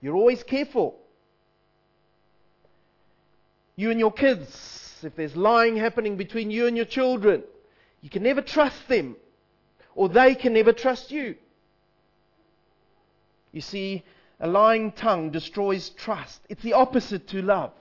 You're 0.00 0.16
always 0.16 0.42
careful. 0.42 0.98
You 3.76 3.90
and 3.90 4.00
your 4.00 4.12
kids, 4.12 4.89
if 5.04 5.16
there's 5.16 5.36
lying 5.36 5.76
happening 5.76 6.16
between 6.16 6.50
you 6.50 6.66
and 6.66 6.76
your 6.76 6.86
children, 6.86 7.42
you 8.00 8.10
can 8.10 8.22
never 8.22 8.42
trust 8.42 8.88
them, 8.88 9.16
or 9.94 10.08
they 10.08 10.34
can 10.34 10.52
never 10.52 10.72
trust 10.72 11.10
you. 11.10 11.36
You 13.52 13.60
see, 13.60 14.04
a 14.38 14.46
lying 14.46 14.92
tongue 14.92 15.30
destroys 15.30 15.90
trust. 15.90 16.40
It's 16.48 16.62
the 16.62 16.72
opposite 16.72 17.28
to 17.28 17.42
love. 17.42 17.72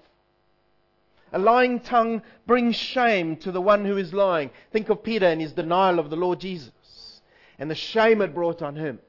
A 1.31 1.39
lying 1.39 1.79
tongue 1.79 2.23
brings 2.47 2.75
shame 2.75 3.35
to 3.37 3.51
the 3.51 3.61
one 3.61 3.85
who 3.85 3.97
is 3.97 4.13
lying. 4.13 4.49
Think 4.71 4.89
of 4.89 5.03
Peter 5.03 5.27
and 5.27 5.39
his 5.39 5.53
denial 5.53 5.99
of 5.99 6.09
the 6.09 6.15
Lord 6.15 6.39
Jesus 6.39 6.71
and 7.59 7.69
the 7.69 7.75
shame 7.75 8.21
it 8.21 8.33
brought 8.33 8.61
on 8.61 8.75
him 8.75 8.99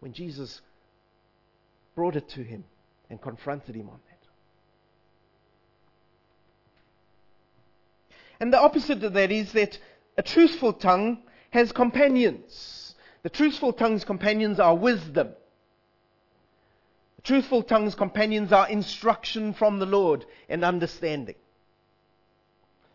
when 0.00 0.12
Jesus 0.12 0.62
brought 1.94 2.16
it 2.16 2.28
to 2.30 2.42
him 2.42 2.64
and 3.10 3.20
confronted 3.20 3.74
him 3.74 3.88
on 3.88 4.00
that. 4.07 4.07
And 8.40 8.52
the 8.52 8.60
opposite 8.60 9.02
of 9.02 9.12
that 9.14 9.32
is 9.32 9.52
that 9.52 9.78
a 10.16 10.22
truthful 10.22 10.72
tongue 10.72 11.22
has 11.50 11.72
companions. 11.72 12.94
The 13.22 13.30
truthful 13.30 13.72
tongue's 13.72 14.04
companions 14.04 14.60
are 14.60 14.76
wisdom. 14.76 15.30
The 17.16 17.22
truthful 17.22 17.62
tongue's 17.62 17.94
companions 17.94 18.52
are 18.52 18.68
instruction 18.68 19.54
from 19.54 19.78
the 19.78 19.86
Lord 19.86 20.24
and 20.48 20.64
understanding. 20.64 21.34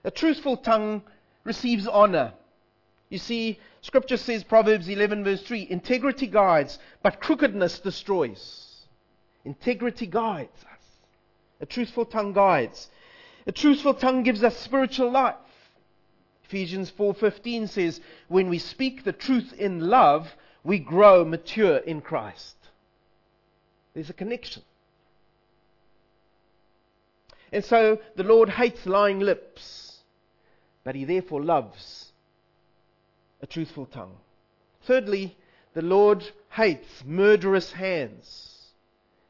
A 0.04 0.12
truthful 0.12 0.58
tongue 0.58 1.04
receives 1.44 1.88
honor. 1.88 2.34
You 3.10 3.18
see, 3.18 3.60
Scripture 3.82 4.18
says, 4.18 4.44
Proverbs 4.44 4.88
11, 4.88 5.24
verse 5.24 5.44
3 5.44 5.68
integrity 5.70 6.28
guides, 6.28 6.80
but 7.04 7.22
crookedness 7.22 7.80
destroys. 7.80 8.86
Integrity 9.46 10.08
guides 10.08 10.64
us. 10.64 10.82
A 11.62 11.66
truthful 11.66 12.06
tongue 12.06 12.34
guides. 12.34 12.90
A 13.46 13.52
truthful 13.52 13.94
tongue 13.94 14.24
gives 14.24 14.44
us 14.44 14.58
spiritual 14.58 15.12
life. 15.12 15.36
Ephesians 16.46 16.92
4:15 16.92 17.68
says, 17.68 18.00
"When 18.28 18.50
we 18.50 18.60
speak 18.60 19.04
the 19.04 19.14
truth 19.14 19.54
in 19.54 19.90
love, 19.90 20.36
we 20.64 20.80
grow 20.80 21.26
mature 21.26 21.78
in 21.78 22.02
Christ." 22.02 22.56
There's 23.94 24.10
a 24.10 24.14
connection. 24.14 24.64
And 27.52 27.64
so 27.64 28.00
the 28.16 28.24
Lord 28.24 28.50
hates 28.50 28.86
lying 28.86 29.20
lips, 29.20 30.04
but 30.84 30.96
he 30.96 31.06
therefore 31.06 31.44
loves 31.44 32.12
a 33.42 33.48
truthful 33.48 33.86
tongue. 33.86 34.18
Thirdly, 34.82 35.38
the 35.74 35.82
Lord 35.82 36.32
hates 36.50 37.04
murderous 37.06 37.74
hands, 37.74 38.74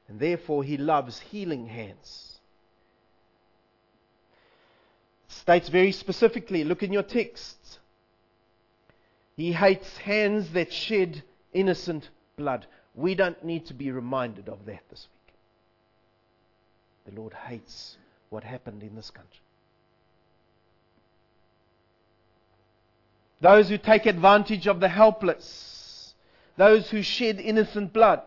and 0.08 0.20
therefore 0.20 0.64
he 0.64 0.78
loves 0.78 1.20
healing 1.20 1.68
hands. 1.68 2.33
States 5.44 5.68
very 5.68 5.92
specifically, 5.92 6.64
look 6.64 6.84
in 6.84 6.94
your 6.94 7.04
texts. 7.04 7.78
He 9.36 9.52
hates 9.52 9.98
hands 9.98 10.54
that 10.54 10.72
shed 10.72 11.22
innocent 11.52 12.10
blood. 12.38 12.66
We 12.96 13.14
don't 13.14 13.44
need 13.44 13.66
to 13.66 13.74
be 13.74 13.92
reminded 13.92 14.48
of 14.48 14.66
that 14.68 14.84
this 14.90 15.06
week. 15.12 15.36
The 17.14 17.20
Lord 17.20 17.34
hates 17.34 17.98
what 18.30 18.46
happened 18.46 18.84
in 18.84 18.96
this 18.96 19.12
country. 19.12 19.42
Those 23.42 23.68
who 23.68 23.78
take 23.78 24.06
advantage 24.06 24.66
of 24.66 24.80
the 24.80 24.88
helpless, 24.88 26.14
those 26.56 26.90
who 26.90 27.02
shed 27.02 27.42
innocent 27.42 27.92
blood 27.92 28.22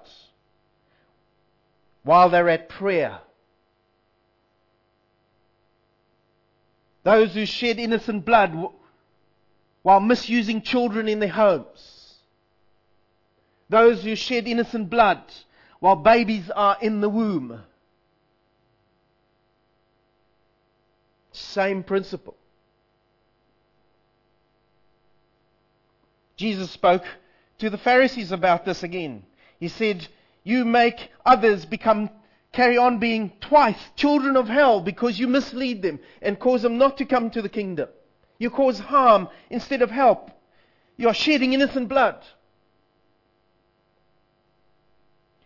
while 2.02 2.28
they're 2.28 2.50
at 2.50 2.68
prayer, 2.68 3.20
those 7.06 7.32
who 7.34 7.46
shed 7.46 7.78
innocent 7.78 8.24
blood 8.24 8.52
while 9.82 10.00
misusing 10.00 10.60
children 10.60 11.08
in 11.08 11.20
their 11.20 11.28
homes 11.28 11.96
those 13.68 14.02
who 14.04 14.14
shed 14.14 14.46
innocent 14.46 14.90
blood 14.90 15.22
while 15.80 15.96
babies 15.96 16.50
are 16.50 16.76
in 16.80 17.00
the 17.00 17.08
womb. 17.08 17.60
Same 21.32 21.82
principle. 21.82 22.36
Jesus 26.36 26.70
spoke 26.70 27.04
to 27.58 27.70
the 27.70 27.78
Pharisees 27.78 28.32
about 28.32 28.64
this 28.64 28.82
again. 28.82 29.24
He 29.58 29.68
said, 29.68 30.06
You 30.44 30.64
make 30.64 31.10
others 31.24 31.64
become, 31.64 32.10
carry 32.56 32.78
on 32.78 32.98
being 32.98 33.30
twice 33.42 33.78
children 33.96 34.34
of 34.34 34.48
hell 34.48 34.80
because 34.80 35.18
you 35.18 35.28
mislead 35.28 35.82
them 35.82 36.00
and 36.22 36.38
cause 36.38 36.62
them 36.62 36.78
not 36.78 36.96
to 36.96 37.04
come 37.04 37.28
to 37.28 37.42
the 37.42 37.50
kingdom. 37.50 37.86
You 38.38 38.48
cause 38.48 38.78
harm 38.78 39.28
instead 39.50 39.82
of 39.82 39.90
help. 39.90 40.30
You 40.96 41.08
are 41.08 41.14
shedding 41.14 41.52
innocent 41.52 41.90
blood. 41.90 42.16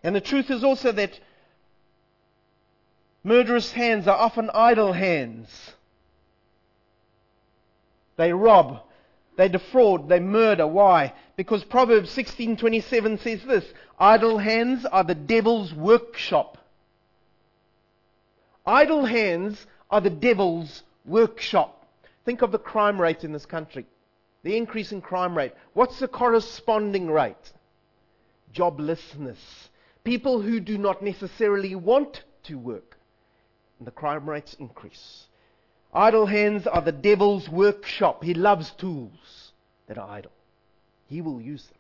And 0.05 0.15
the 0.15 0.21
truth 0.21 0.53
is 0.53 0.63
also 0.63 0.93
that 0.93 1.19
murderous 3.25 3.73
hands 3.73 4.07
are 4.07 4.17
often 4.17 4.49
idle 4.55 4.93
hands. 4.93 5.73
They 8.19 8.33
rob, 8.33 8.83
they 9.37 9.49
defraud, 9.49 10.09
they 10.09 10.21
murder. 10.21 10.65
Why? 10.65 11.13
Because 11.35 11.65
Proverbs 11.65 12.15
16:27 12.15 13.19
says 13.19 13.43
this, 13.43 13.65
idle 13.99 14.39
hands 14.39 14.85
are 14.87 15.03
the 15.03 15.17
devil's 15.17 15.75
workshop. 15.75 16.59
Idle 18.67 19.05
hands 19.05 19.67
are 19.91 20.01
the 20.01 20.11
devil's 20.11 20.83
workshop. 21.05 21.87
Think 22.25 22.43
of 22.43 22.53
the 22.53 22.59
crime 22.59 23.01
rate 23.01 23.25
in 23.25 23.33
this 23.33 23.47
country. 23.47 23.87
The 24.43 24.57
increase 24.57 24.93
in 24.93 25.01
crime 25.01 25.37
rate. 25.37 25.53
What's 25.73 25.99
the 25.99 26.09
corresponding 26.09 27.11
rate? 27.11 27.53
Joblessness 28.55 29.69
people 30.05 30.41
who 30.41 30.61
do 30.61 30.79
not 30.79 31.03
necessarily 31.03 31.75
want 31.75 32.23
to 32.45 32.59
work. 32.59 32.97
And 33.79 33.87
the 33.87 33.93
crime 33.93 34.29
rates 34.29 34.55
increase. 34.59 35.27
Idle 35.93 36.27
hands 36.27 36.67
are 36.67 36.83
the 36.83 36.93
devil's 36.93 37.49
workshop. 37.49 38.23
He 38.23 38.35
loves 38.35 38.71
tools 38.73 39.53
that 39.87 39.99
are 39.99 40.09
idle. 40.09 40.33
He 41.09 41.21
will 41.21 41.41
use 41.41 41.65
them. 41.65 41.79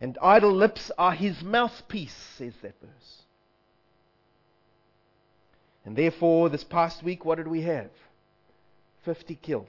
And 0.00 0.18
idle 0.20 0.52
lips 0.52 0.90
are 0.98 1.12
his 1.12 1.42
mouthpiece, 1.42 2.16
says 2.36 2.52
that 2.62 2.74
verse. 2.80 3.22
And 5.86 5.94
therefore, 5.94 6.48
this 6.48 6.64
past 6.64 7.04
week, 7.04 7.24
what 7.24 7.36
did 7.36 7.46
we 7.46 7.62
have? 7.62 7.90
50 9.04 9.36
killed. 9.36 9.68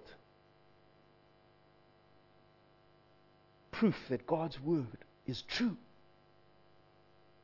Proof 3.69 3.95
that 4.09 4.25
God's 4.25 4.59
word 4.59 5.05
is 5.27 5.43
true. 5.43 5.77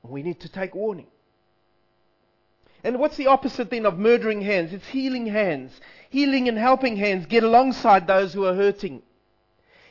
We 0.02 0.24
need 0.24 0.40
to 0.40 0.50
take 0.50 0.74
warning. 0.74 1.06
And 2.84 2.98
what's 3.00 3.16
the 3.16 3.28
opposite 3.28 3.70
then 3.70 3.86
of 3.86 4.00
murdering 4.00 4.42
hands? 4.42 4.74
It's 4.74 4.88
healing 4.88 5.28
hands. 5.28 5.80
Healing 6.10 6.50
and 6.50 6.58
helping 6.58 6.98
hands 6.98 7.28
get 7.28 7.44
alongside 7.44 8.08
those 8.08 8.34
who 8.34 8.44
are 8.46 8.56
hurting. 8.56 9.04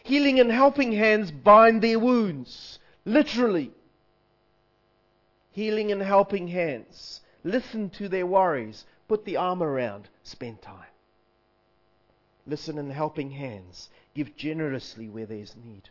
Healing 0.02 0.40
and 0.40 0.50
helping 0.50 0.90
hands 0.90 1.30
bind 1.30 1.82
their 1.82 2.00
wounds, 2.00 2.80
literally. 3.04 3.70
Healing 5.52 5.92
and 5.92 6.02
helping 6.02 6.48
hands 6.48 7.20
listen 7.44 7.90
to 7.90 8.08
their 8.08 8.26
worries, 8.26 8.84
put 9.08 9.24
the 9.24 9.36
arm 9.36 9.62
around, 9.62 10.08
spend 10.22 10.62
time. 10.62 10.86
Listen 12.46 12.78
in 12.78 12.90
helping 12.90 13.30
hands 13.30 13.88
give 14.14 14.36
generously 14.36 15.08
where 15.08 15.26
there's 15.26 15.54
need. 15.56 15.88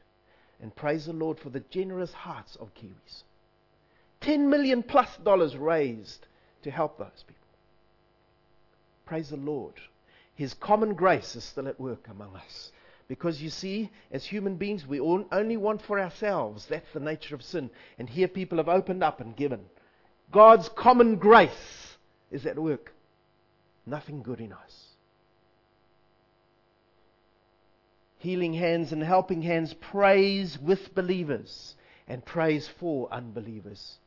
And 0.61 0.75
praise 0.75 1.05
the 1.05 1.13
Lord 1.13 1.39
for 1.39 1.49
the 1.49 1.63
generous 1.71 2.13
hearts 2.13 2.55
of 2.57 2.73
Kiwis. 2.75 3.23
10 4.21 4.49
million 4.49 4.83
plus 4.83 5.17
dollars 5.17 5.57
raised 5.57 6.27
to 6.63 6.71
help 6.71 6.97
those 6.97 7.23
people. 7.25 7.41
Praise 9.05 9.29
the 9.29 9.37
Lord. 9.37 9.73
His 10.35 10.53
common 10.53 10.93
grace 10.93 11.35
is 11.35 11.43
still 11.43 11.67
at 11.67 11.79
work 11.79 12.07
among 12.07 12.35
us 12.35 12.71
Because 13.11 13.41
you 13.41 13.49
see, 13.49 13.89
as 14.09 14.23
human 14.23 14.55
beings, 14.55 14.87
we 14.87 14.97
all 14.99 15.25
only 15.33 15.57
want 15.57 15.81
for 15.81 15.99
ourselves. 15.99 16.65
That's 16.67 16.93
the 16.93 17.01
nature 17.01 17.35
of 17.35 17.43
sin. 17.43 17.69
And 17.99 18.09
here 18.09 18.29
people 18.29 18.57
have 18.57 18.69
opened 18.69 19.03
up 19.03 19.19
and 19.19 19.35
given. 19.35 19.65
God's 20.31 20.69
common 20.69 21.17
grace 21.17 21.97
is 22.31 22.45
at 22.45 22.57
work. 22.57 22.93
Nothing 23.85 24.23
good 24.23 24.39
in 24.39 24.53
us. 24.53 24.87
Healing 28.17 28.53
hands 28.53 28.91
and 28.91 29.03
helping 29.03 29.41
hands 29.41 29.73
praise 29.73 30.57
with 30.59 30.93
believers 30.95 31.75
and 32.07 32.23
praise 32.23 32.69
for 32.79 33.11
unbelievers. 33.11 33.97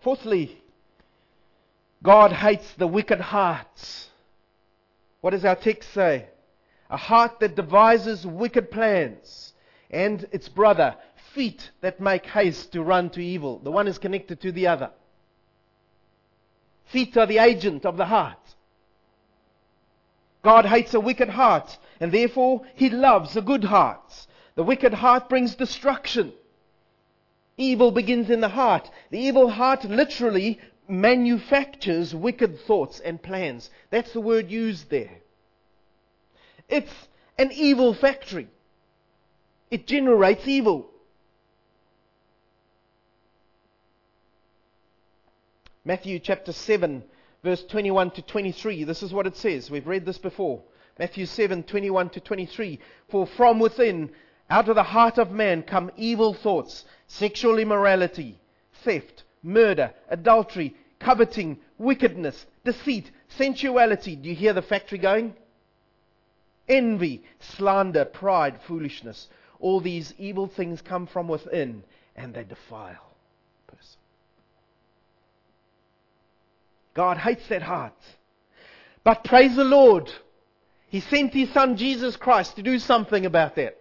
Fourthly, 0.00 0.62
God 2.02 2.32
hates 2.32 2.72
the 2.74 2.86
wicked 2.86 3.20
hearts. 3.20 4.08
What 5.20 5.30
does 5.30 5.44
our 5.44 5.56
text 5.56 5.92
say? 5.92 6.26
A 6.88 6.96
heart 6.96 7.40
that 7.40 7.56
devises 7.56 8.24
wicked 8.24 8.70
plans, 8.70 9.52
and 9.90 10.26
its 10.30 10.48
brother, 10.48 10.94
feet 11.34 11.70
that 11.80 12.00
make 12.00 12.26
haste 12.26 12.72
to 12.72 12.82
run 12.82 13.10
to 13.10 13.20
evil. 13.22 13.58
The 13.58 13.70
one 13.70 13.88
is 13.88 13.98
connected 13.98 14.40
to 14.40 14.52
the 14.52 14.66
other. 14.66 14.90
Feet 16.86 17.16
are 17.16 17.26
the 17.26 17.38
agent 17.38 17.84
of 17.84 17.96
the 17.96 18.06
heart. 18.06 18.38
God 20.42 20.64
hates 20.64 20.94
a 20.94 21.00
wicked 21.00 21.28
heart, 21.28 21.78
and 22.00 22.12
therefore 22.12 22.62
he 22.74 22.88
loves 22.88 23.36
a 23.36 23.42
good 23.42 23.64
heart. 23.64 24.26
The 24.54 24.62
wicked 24.62 24.94
heart 24.94 25.28
brings 25.28 25.54
destruction. 25.54 26.32
Evil 27.56 27.90
begins 27.90 28.30
in 28.30 28.40
the 28.40 28.48
heart. 28.48 28.90
The 29.10 29.18
evil 29.18 29.50
heart 29.50 29.84
literally 29.84 30.60
manufactures 30.88 32.14
wicked 32.14 32.60
thoughts 32.60 33.00
and 33.00 33.22
plans. 33.22 33.70
That's 33.90 34.12
the 34.12 34.20
word 34.20 34.50
used 34.50 34.88
there. 34.90 35.18
It's 36.68 37.08
an 37.36 37.50
evil 37.52 37.92
factory. 37.92 38.48
It 39.70 39.86
generates 39.86 40.48
evil. 40.48 40.90
Matthew 45.88 46.18
chapter 46.18 46.52
7, 46.52 47.02
verse 47.42 47.64
21 47.64 48.10
to 48.10 48.20
23. 48.20 48.84
This 48.84 49.02
is 49.02 49.14
what 49.14 49.26
it 49.26 49.36
says. 49.36 49.70
We've 49.70 49.86
read 49.86 50.04
this 50.04 50.18
before. 50.18 50.60
Matthew 50.98 51.24
7, 51.24 51.62
21 51.62 52.10
to 52.10 52.20
23. 52.20 52.78
For 53.08 53.26
from 53.26 53.58
within, 53.58 54.10
out 54.50 54.68
of 54.68 54.74
the 54.74 54.82
heart 54.82 55.16
of 55.16 55.30
man, 55.30 55.62
come 55.62 55.90
evil 55.96 56.34
thoughts, 56.34 56.84
sexual 57.06 57.58
immorality, 57.58 58.38
theft, 58.84 59.24
murder, 59.42 59.94
adultery, 60.10 60.76
coveting, 60.98 61.56
wickedness, 61.78 62.44
deceit, 62.66 63.10
sensuality. 63.28 64.14
Do 64.14 64.28
you 64.28 64.34
hear 64.34 64.52
the 64.52 64.60
factory 64.60 64.98
going? 64.98 65.32
Envy, 66.68 67.24
slander, 67.38 68.04
pride, 68.04 68.60
foolishness. 68.60 69.28
All 69.58 69.80
these 69.80 70.12
evil 70.18 70.48
things 70.48 70.82
come 70.82 71.06
from 71.06 71.28
within 71.28 71.82
and 72.14 72.34
they 72.34 72.44
defile 72.44 73.14
a 73.68 73.72
person. 73.74 73.97
God 76.98 77.16
hates 77.16 77.46
that 77.46 77.62
heart. 77.62 77.94
But 79.04 79.22
praise 79.22 79.54
the 79.54 79.62
Lord. 79.62 80.10
He 80.88 80.98
sent 80.98 81.32
His 81.32 81.48
Son 81.52 81.76
Jesus 81.76 82.16
Christ 82.16 82.56
to 82.56 82.62
do 82.64 82.80
something 82.80 83.24
about 83.24 83.54
that. 83.54 83.78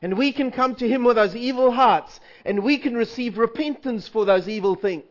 And 0.00 0.16
we 0.16 0.32
can 0.32 0.50
come 0.50 0.74
to 0.76 0.88
Him 0.88 1.04
with 1.04 1.16
those 1.16 1.36
evil 1.36 1.70
hearts 1.70 2.18
and 2.46 2.64
we 2.64 2.78
can 2.78 2.94
receive 2.94 3.36
repentance 3.36 4.08
for 4.08 4.24
those 4.24 4.48
evil 4.48 4.74
things. 4.74 5.04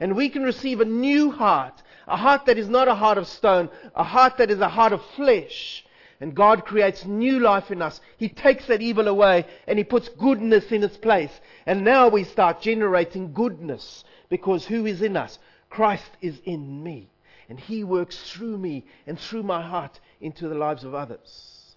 And 0.00 0.16
we 0.16 0.28
can 0.28 0.42
receive 0.42 0.80
a 0.80 0.84
new 0.84 1.30
heart, 1.30 1.80
a 2.08 2.16
heart 2.16 2.46
that 2.46 2.58
is 2.58 2.68
not 2.68 2.88
a 2.88 2.96
heart 2.96 3.16
of 3.16 3.28
stone, 3.28 3.70
a 3.94 4.02
heart 4.02 4.38
that 4.38 4.50
is 4.50 4.58
a 4.58 4.68
heart 4.68 4.92
of 4.92 5.04
flesh. 5.14 5.84
And 6.20 6.34
God 6.34 6.64
creates 6.64 7.04
new 7.04 7.38
life 7.38 7.70
in 7.70 7.80
us. 7.80 8.00
He 8.16 8.28
takes 8.28 8.66
that 8.66 8.82
evil 8.82 9.06
away 9.06 9.46
and 9.68 9.78
He 9.78 9.84
puts 9.84 10.08
goodness 10.08 10.72
in 10.72 10.82
its 10.82 10.96
place. 10.96 11.30
And 11.64 11.84
now 11.84 12.08
we 12.08 12.24
start 12.24 12.60
generating 12.60 13.32
goodness 13.32 14.02
because 14.28 14.66
who 14.66 14.84
is 14.84 15.00
in 15.00 15.16
us? 15.16 15.38
Christ 15.74 16.10
is 16.20 16.40
in 16.44 16.84
me. 16.84 17.10
And 17.48 17.58
He 17.58 17.82
works 17.82 18.30
through 18.30 18.56
me 18.58 18.84
and 19.08 19.18
through 19.18 19.42
my 19.42 19.60
heart 19.60 19.98
into 20.20 20.48
the 20.48 20.54
lives 20.54 20.84
of 20.84 20.94
others. 20.94 21.74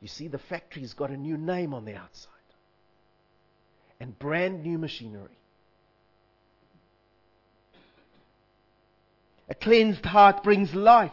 You 0.00 0.08
see, 0.08 0.28
the 0.28 0.38
factory's 0.38 0.94
got 0.94 1.10
a 1.10 1.16
new 1.16 1.36
name 1.36 1.74
on 1.74 1.84
the 1.84 1.94
outside 1.94 2.32
and 4.00 4.18
brand 4.18 4.62
new 4.62 4.78
machinery. 4.78 5.38
A 9.48 9.54
cleansed 9.54 10.04
heart 10.04 10.42
brings 10.42 10.74
life. 10.74 11.12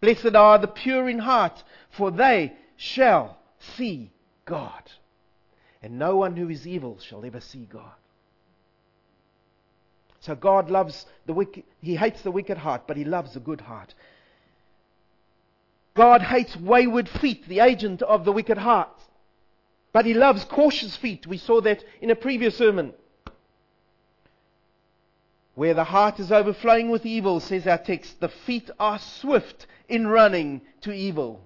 Blessed 0.00 0.34
are 0.34 0.58
the 0.58 0.68
pure 0.68 1.08
in 1.08 1.20
heart, 1.20 1.62
for 1.90 2.10
they 2.10 2.52
shall 2.76 3.38
see 3.76 4.10
God. 4.44 4.90
And 5.82 5.98
no 5.98 6.16
one 6.16 6.36
who 6.36 6.48
is 6.48 6.66
evil 6.66 6.98
shall 6.98 7.24
ever 7.24 7.40
see 7.40 7.66
God. 7.70 7.94
So 10.24 10.34
God 10.34 10.70
loves 10.70 11.04
the 11.26 11.34
wicked, 11.34 11.64
He 11.82 11.96
hates 11.96 12.22
the 12.22 12.30
wicked 12.30 12.56
heart, 12.56 12.84
but 12.86 12.96
He 12.96 13.04
loves 13.04 13.34
the 13.34 13.40
good 13.40 13.60
heart. 13.60 13.92
God 15.92 16.22
hates 16.22 16.56
wayward 16.56 17.10
feet, 17.10 17.46
the 17.46 17.60
agent 17.60 18.00
of 18.00 18.24
the 18.24 18.32
wicked 18.32 18.56
heart. 18.56 18.88
But 19.92 20.06
He 20.06 20.14
loves 20.14 20.44
cautious 20.46 20.96
feet. 20.96 21.26
We 21.26 21.36
saw 21.36 21.60
that 21.60 21.84
in 22.00 22.10
a 22.10 22.16
previous 22.16 22.56
sermon. 22.56 22.94
Where 25.56 25.74
the 25.74 25.84
heart 25.84 26.18
is 26.18 26.32
overflowing 26.32 26.90
with 26.90 27.04
evil, 27.04 27.38
says 27.38 27.66
our 27.66 27.78
text, 27.78 28.18
the 28.20 28.30
feet 28.30 28.70
are 28.80 28.98
swift 28.98 29.66
in 29.90 30.06
running 30.06 30.62
to 30.80 30.92
evil. 30.92 31.42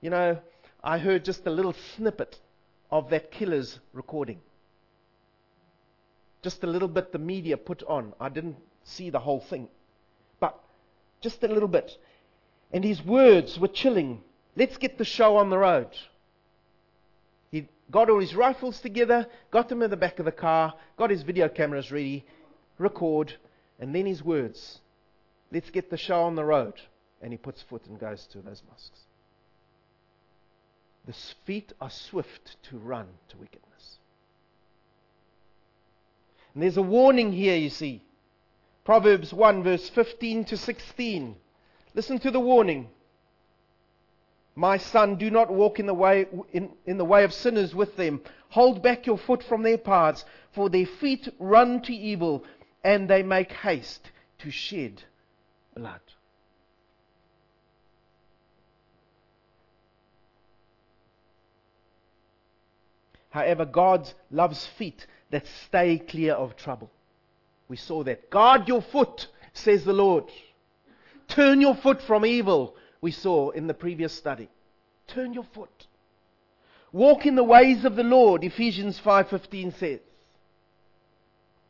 You 0.00 0.08
know, 0.08 0.38
I 0.82 0.96
heard 0.96 1.26
just 1.26 1.46
a 1.46 1.50
little 1.50 1.74
snippet 1.94 2.40
of 2.90 3.10
that 3.10 3.30
killer's 3.30 3.78
recording. 3.92 4.40
Just 6.42 6.64
a 6.64 6.66
little 6.66 6.88
bit 6.88 7.12
the 7.12 7.18
media 7.18 7.56
put 7.56 7.82
on. 7.84 8.14
I 8.18 8.28
didn't 8.28 8.56
see 8.84 9.10
the 9.10 9.18
whole 9.18 9.40
thing. 9.40 9.68
But 10.38 10.58
just 11.20 11.42
a 11.44 11.48
little 11.48 11.68
bit. 11.68 11.96
And 12.72 12.84
his 12.84 13.04
words 13.04 13.58
were 13.58 13.68
chilling. 13.68 14.22
Let's 14.56 14.76
get 14.76 14.98
the 14.98 15.04
show 15.04 15.36
on 15.36 15.50
the 15.50 15.58
road 15.58 15.96
He 17.50 17.68
got 17.90 18.10
all 18.10 18.20
his 18.20 18.34
rifles 18.34 18.80
together, 18.80 19.26
got 19.50 19.68
them 19.68 19.82
in 19.82 19.90
the 19.90 19.96
back 19.96 20.18
of 20.18 20.24
the 20.24 20.32
car, 20.32 20.74
got 20.96 21.10
his 21.10 21.22
video 21.22 21.48
cameras 21.48 21.92
ready, 21.92 22.24
record, 22.78 23.34
and 23.78 23.94
then 23.94 24.06
his 24.06 24.22
words. 24.22 24.80
Let's 25.52 25.70
get 25.70 25.90
the 25.90 25.96
show 25.96 26.22
on 26.22 26.36
the 26.36 26.44
road. 26.44 26.74
And 27.22 27.32
he 27.32 27.36
puts 27.36 27.60
foot 27.60 27.86
and 27.86 27.98
goes 27.98 28.26
to 28.28 28.38
those 28.38 28.62
mosques. 28.68 29.00
The 31.06 31.14
feet 31.44 31.72
are 31.80 31.90
swift 31.90 32.56
to 32.64 32.78
run 32.78 33.06
to 33.28 33.36
wickedness. 33.36 33.69
And 36.54 36.62
there's 36.62 36.76
a 36.76 36.82
warning 36.82 37.32
here, 37.32 37.56
you 37.56 37.70
see. 37.70 38.02
Proverbs 38.84 39.32
1, 39.32 39.62
verse 39.62 39.88
15 39.90 40.44
to 40.46 40.56
16. 40.56 41.36
Listen 41.94 42.18
to 42.18 42.30
the 42.30 42.40
warning. 42.40 42.88
My 44.54 44.78
son, 44.78 45.16
do 45.16 45.30
not 45.30 45.50
walk 45.50 45.78
in 45.78 45.86
the 45.86 45.94
way, 45.94 46.26
in, 46.52 46.70
in 46.86 46.98
the 46.98 47.04
way 47.04 47.24
of 47.24 47.32
sinners 47.32 47.74
with 47.74 47.96
them. 47.96 48.20
Hold 48.50 48.82
back 48.82 49.06
your 49.06 49.18
foot 49.18 49.42
from 49.44 49.62
their 49.62 49.78
paths, 49.78 50.24
for 50.52 50.68
their 50.68 50.86
feet 50.86 51.28
run 51.38 51.82
to 51.82 51.94
evil, 51.94 52.44
and 52.82 53.08
they 53.08 53.22
make 53.22 53.52
haste 53.52 54.10
to 54.38 54.50
shed 54.50 55.02
blood. 55.76 56.00
However, 63.30 63.64
God 63.64 64.12
loves 64.32 64.66
feet 64.66 65.06
that 65.30 65.46
stay 65.66 65.98
clear 65.98 66.34
of 66.34 66.56
trouble. 66.56 66.90
We 67.68 67.76
saw 67.76 68.02
that. 68.04 68.30
Guard 68.30 68.68
your 68.68 68.82
foot, 68.82 69.28
says 69.52 69.84
the 69.84 69.92
Lord. 69.92 70.24
Turn 71.28 71.60
your 71.60 71.76
foot 71.76 72.02
from 72.02 72.26
evil 72.26 72.74
we 73.00 73.10
saw 73.10 73.50
in 73.50 73.66
the 73.66 73.74
previous 73.74 74.12
study. 74.12 74.48
Turn 75.06 75.32
your 75.32 75.44
foot. 75.44 75.86
Walk 76.92 77.24
in 77.26 77.36
the 77.36 77.44
ways 77.44 77.84
of 77.84 77.96
the 77.96 78.02
Lord, 78.02 78.44
Ephesians 78.44 78.98
5:15 78.98 79.72
says. 79.72 80.00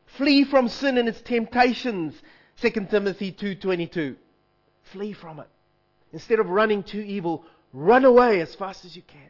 Flee 0.05 0.43
from 0.43 0.67
sin 0.67 0.97
and 0.97 1.07
its 1.07 1.21
temptations, 1.21 2.21
2 2.57 2.89
Timothy 2.89 3.31
2:22. 3.31 4.17
Flee 4.83 5.13
from 5.13 5.39
it. 5.39 5.47
Instead 6.11 6.39
of 6.39 6.49
running 6.49 6.83
to 6.83 7.05
evil, 7.05 7.45
run 7.71 8.03
away 8.03 8.41
as 8.41 8.53
fast 8.55 8.83
as 8.83 8.95
you 8.95 9.03
can. 9.03 9.29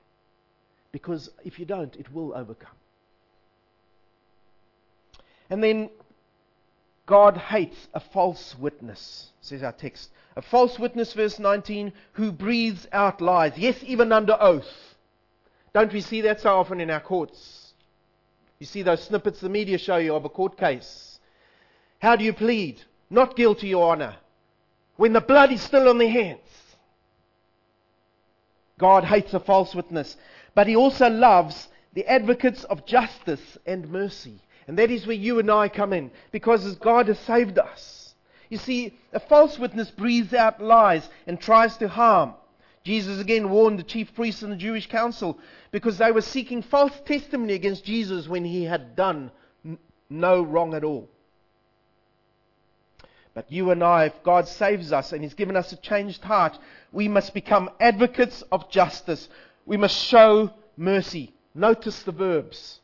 Because 0.91 1.29
if 1.43 1.59
you 1.59 1.65
don't, 1.65 1.95
it 1.97 2.11
will 2.11 2.33
overcome. 2.33 2.75
And 5.51 5.63
then 5.63 5.91
God 7.05 7.37
hates 7.37 7.87
a 7.93 7.99
false 7.99 8.55
witness, 8.57 9.29
says 9.41 9.61
our 9.61 9.73
text. 9.73 10.09
A 10.35 10.41
false 10.41 10.79
witness, 10.79 11.13
verse 11.13 11.37
19, 11.37 11.93
who 12.13 12.31
breathes 12.31 12.87
out 12.91 13.21
lies. 13.21 13.57
Yes, 13.57 13.77
even 13.83 14.11
under 14.11 14.35
oath. 14.39 14.95
Don't 15.73 15.93
we 15.93 16.01
see 16.01 16.21
that 16.21 16.41
so 16.41 16.57
often 16.57 16.81
in 16.81 16.89
our 16.89 16.99
courts? 16.99 17.73
You 18.57 18.65
see 18.65 18.81
those 18.81 19.03
snippets 19.03 19.41
the 19.41 19.49
media 19.49 19.77
show 19.77 19.97
you 19.97 20.15
of 20.15 20.25
a 20.25 20.29
court 20.29 20.57
case. 20.57 21.19
How 21.99 22.15
do 22.15 22.23
you 22.23 22.33
plead? 22.33 22.81
not 23.11 23.35
guilty, 23.35 23.67
Your 23.67 23.91
Honor, 23.91 24.15
when 24.95 25.13
the 25.13 25.21
blood 25.21 25.51
is 25.51 25.61
still 25.61 25.89
on 25.89 25.97
their 25.97 26.09
hands. 26.09 26.39
God 28.79 29.03
hates 29.03 29.33
a 29.33 29.39
false 29.39 29.75
witness, 29.75 30.15
but 30.55 30.67
He 30.67 30.75
also 30.75 31.09
loves 31.09 31.67
the 31.93 32.07
advocates 32.07 32.63
of 32.63 32.85
justice 32.85 33.57
and 33.65 33.89
mercy. 33.89 34.39
And 34.67 34.77
that 34.77 34.91
is 34.91 35.05
where 35.05 35.15
you 35.15 35.39
and 35.39 35.49
I 35.49 35.69
come 35.69 35.93
in, 35.93 36.11
because 36.31 36.75
God 36.75 37.07
has 37.07 37.19
saved 37.19 37.59
us. 37.59 38.13
You 38.49 38.57
see, 38.57 38.97
a 39.13 39.19
false 39.19 39.57
witness 39.57 39.89
breathes 39.91 40.33
out 40.33 40.61
lies 40.61 41.09
and 41.25 41.39
tries 41.39 41.77
to 41.77 41.87
harm. 41.87 42.33
Jesus 42.83 43.19
again 43.19 43.49
warned 43.49 43.79
the 43.79 43.83
chief 43.83 44.13
priests 44.15 44.41
and 44.41 44.51
the 44.51 44.57
Jewish 44.57 44.87
council 44.87 45.37
because 45.71 45.97
they 45.97 46.11
were 46.11 46.21
seeking 46.21 46.61
false 46.61 46.93
testimony 47.05 47.53
against 47.53 47.85
Jesus 47.85 48.27
when 48.27 48.43
he 48.43 48.63
had 48.63 48.95
done 48.95 49.31
no 50.09 50.41
wrong 50.41 50.73
at 50.73 50.83
all. 50.83 51.07
But 53.33 53.49
you 53.49 53.71
and 53.71 53.81
I, 53.81 54.05
if 54.05 54.23
God 54.23 54.47
saves 54.47 54.91
us 54.91 55.13
and 55.13 55.23
He's 55.23 55.35
given 55.35 55.55
us 55.55 55.71
a 55.71 55.77
changed 55.77 56.21
heart, 56.21 56.59
we 56.91 57.07
must 57.07 57.33
become 57.33 57.69
advocates 57.79 58.41
of 58.51 58.69
justice. 58.69 59.29
We 59.65 59.77
must 59.77 59.95
show 59.95 60.51
mercy. 60.75 61.33
Notice 61.55 62.03
the 62.03 62.11
verbs. 62.11 62.80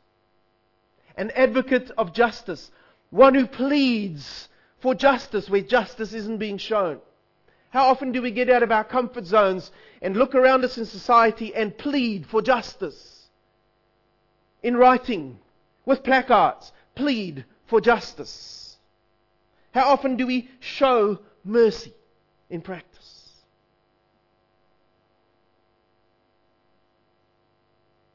An 1.18 1.32
advocate 1.32 1.92
of 1.98 2.14
justice. 2.14 2.72
One 3.10 3.36
who 3.36 3.48
pleads 3.48 4.48
for 4.80 4.94
justice 4.94 5.50
where 5.50 5.62
justice 5.62 6.14
isn't 6.14 6.38
being 6.38 6.58
shown. 6.58 7.00
How 7.72 7.88
often 7.88 8.12
do 8.12 8.22
we 8.22 8.32
get 8.32 8.50
out 8.50 8.64
of 8.64 8.72
our 8.72 8.84
comfort 8.84 9.26
zones 9.26 9.72
and 10.02 10.16
look 10.16 10.36
around 10.36 10.64
us 10.64 10.78
in 10.78 10.86
society 10.86 11.54
and 11.54 11.78
plead 11.78 12.26
for 12.28 12.42
justice? 12.42 13.28
In 14.64 14.78
writing, 14.78 15.40
with 15.86 16.04
placards, 16.04 16.72
plead 16.96 17.46
for 17.66 17.82
justice. 17.82 18.78
How 19.74 19.90
often 19.90 20.16
do 20.16 20.26
we 20.26 20.50
show 20.60 21.20
mercy 21.44 21.94
in 22.50 22.62
practice? 22.62 23.32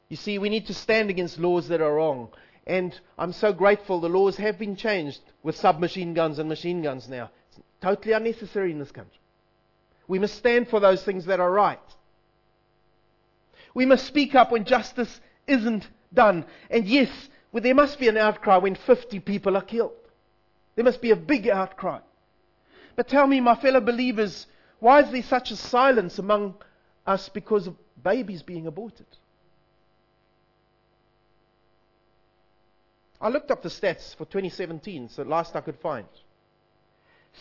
You 0.09 0.17
see, 0.17 0.37
we 0.37 0.49
need 0.49 0.67
to 0.67 0.73
stand 0.73 1.09
against 1.09 1.39
laws 1.39 1.69
that 1.69 1.81
are 1.81 1.95
wrong. 1.95 2.29
And 2.65 2.97
I'm 3.17 3.33
so 3.33 3.51
grateful 3.51 3.99
the 3.99 4.09
laws 4.09 4.37
have 4.37 4.57
been 4.57 4.75
changed 4.75 5.19
with 5.41 5.57
submachine 5.57 6.13
guns 6.13 6.39
and 6.39 6.47
machine 6.47 6.81
guns 6.81 7.09
now. 7.09 7.29
It's 7.49 7.59
totally 7.81 8.13
unnecessary 8.13 8.71
in 8.71 8.79
this 8.79 8.91
country. 8.91 9.19
We 10.07 10.19
must 10.19 10.35
stand 10.35 10.69
for 10.69 10.79
those 10.79 11.03
things 11.03 11.25
that 11.25 11.39
are 11.39 11.51
right. 11.51 11.79
We 13.73 13.85
must 13.85 14.05
speak 14.05 14.35
up 14.35 14.51
when 14.51 14.65
justice 14.65 15.19
isn't 15.47 15.87
done. 16.13 16.45
And 16.69 16.85
yes, 16.85 17.09
well, 17.51 17.63
there 17.63 17.75
must 17.75 17.99
be 17.99 18.07
an 18.07 18.17
outcry 18.17 18.57
when 18.57 18.75
50 18.75 19.19
people 19.21 19.57
are 19.57 19.61
killed. 19.61 19.91
There 20.75 20.85
must 20.85 21.01
be 21.01 21.11
a 21.11 21.15
big 21.15 21.47
outcry. 21.47 21.99
But 22.95 23.07
tell 23.07 23.27
me, 23.27 23.41
my 23.41 23.55
fellow 23.55 23.81
believers, 23.81 24.47
why 24.79 25.01
is 25.01 25.11
there 25.11 25.23
such 25.23 25.51
a 25.51 25.55
silence 25.55 26.19
among 26.19 26.55
us 27.05 27.29
because 27.29 27.67
of 27.67 27.75
babies 28.01 28.43
being 28.43 28.67
aborted? 28.67 29.07
I 33.23 33.29
looked 33.29 33.49
up 33.51 33.63
the 33.63 33.69
stats 33.69 34.15
for 34.17 34.25
2017, 34.25 35.07
so 35.07 35.23
the 35.23 35.29
last 35.29 35.55
I 35.55 35.61
could 35.61 35.79
find. 35.79 36.05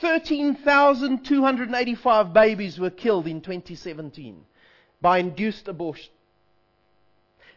13,285 0.00 2.32
babies 2.32 2.78
were 2.78 2.88
killed 2.88 3.26
in 3.26 3.40
2017 3.40 4.44
by 5.00 5.18
induced 5.18 5.66
abortion. 5.66 6.12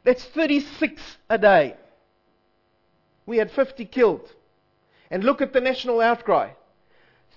That's 0.04 0.26
36 0.26 1.04
a 1.30 1.38
day. 1.38 1.76
We 3.28 3.38
had 3.38 3.52
50 3.52 3.86
killed. 3.86 4.28
And 5.12 5.24
look 5.24 5.42
at 5.42 5.54
the 5.54 5.62
national 5.62 6.02
outcry. 6.02 6.50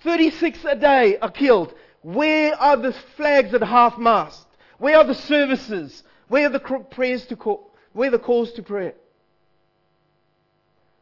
36 0.03 0.65
a 0.65 0.75
day 0.75 1.19
are 1.19 1.31
killed. 1.31 1.75
Where 2.01 2.55
are 2.55 2.79
the 2.79 2.95
flags 3.17 3.53
at 3.53 3.63
half 3.63 3.99
mast? 3.99 4.47
Where 4.79 4.97
are 4.97 5.05
the 5.05 5.15
services? 5.15 6.03
Where 6.29 6.47
are 6.47 6.51
the 6.51 6.87
prayers 6.91 7.27
to 7.27 7.37
call? 7.37 7.75
Where 7.93 8.11
the 8.11 8.19
calls 8.19 8.53
to 8.53 8.63
prayer? 8.63 8.95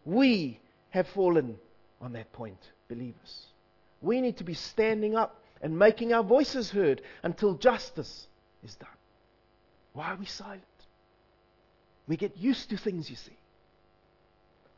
We 0.06 0.60
have 0.90 1.08
fallen 1.08 1.58
on 2.00 2.12
that 2.12 2.32
point, 2.32 2.60
believers. 2.88 3.46
We 4.00 4.20
need 4.20 4.38
to 4.38 4.44
be 4.44 4.54
standing 4.54 5.16
up 5.16 5.42
and 5.60 5.76
making 5.78 6.12
our 6.12 6.22
voices 6.22 6.70
heard 6.70 7.02
until 7.24 7.54
justice 7.54 8.28
is 8.64 8.76
done. 8.76 8.88
Why 9.92 10.12
are 10.12 10.16
we 10.16 10.26
silent? 10.26 10.62
We 12.06 12.16
get 12.16 12.36
used 12.36 12.70
to 12.70 12.76
things, 12.76 13.10
you 13.10 13.16
see. 13.16 13.36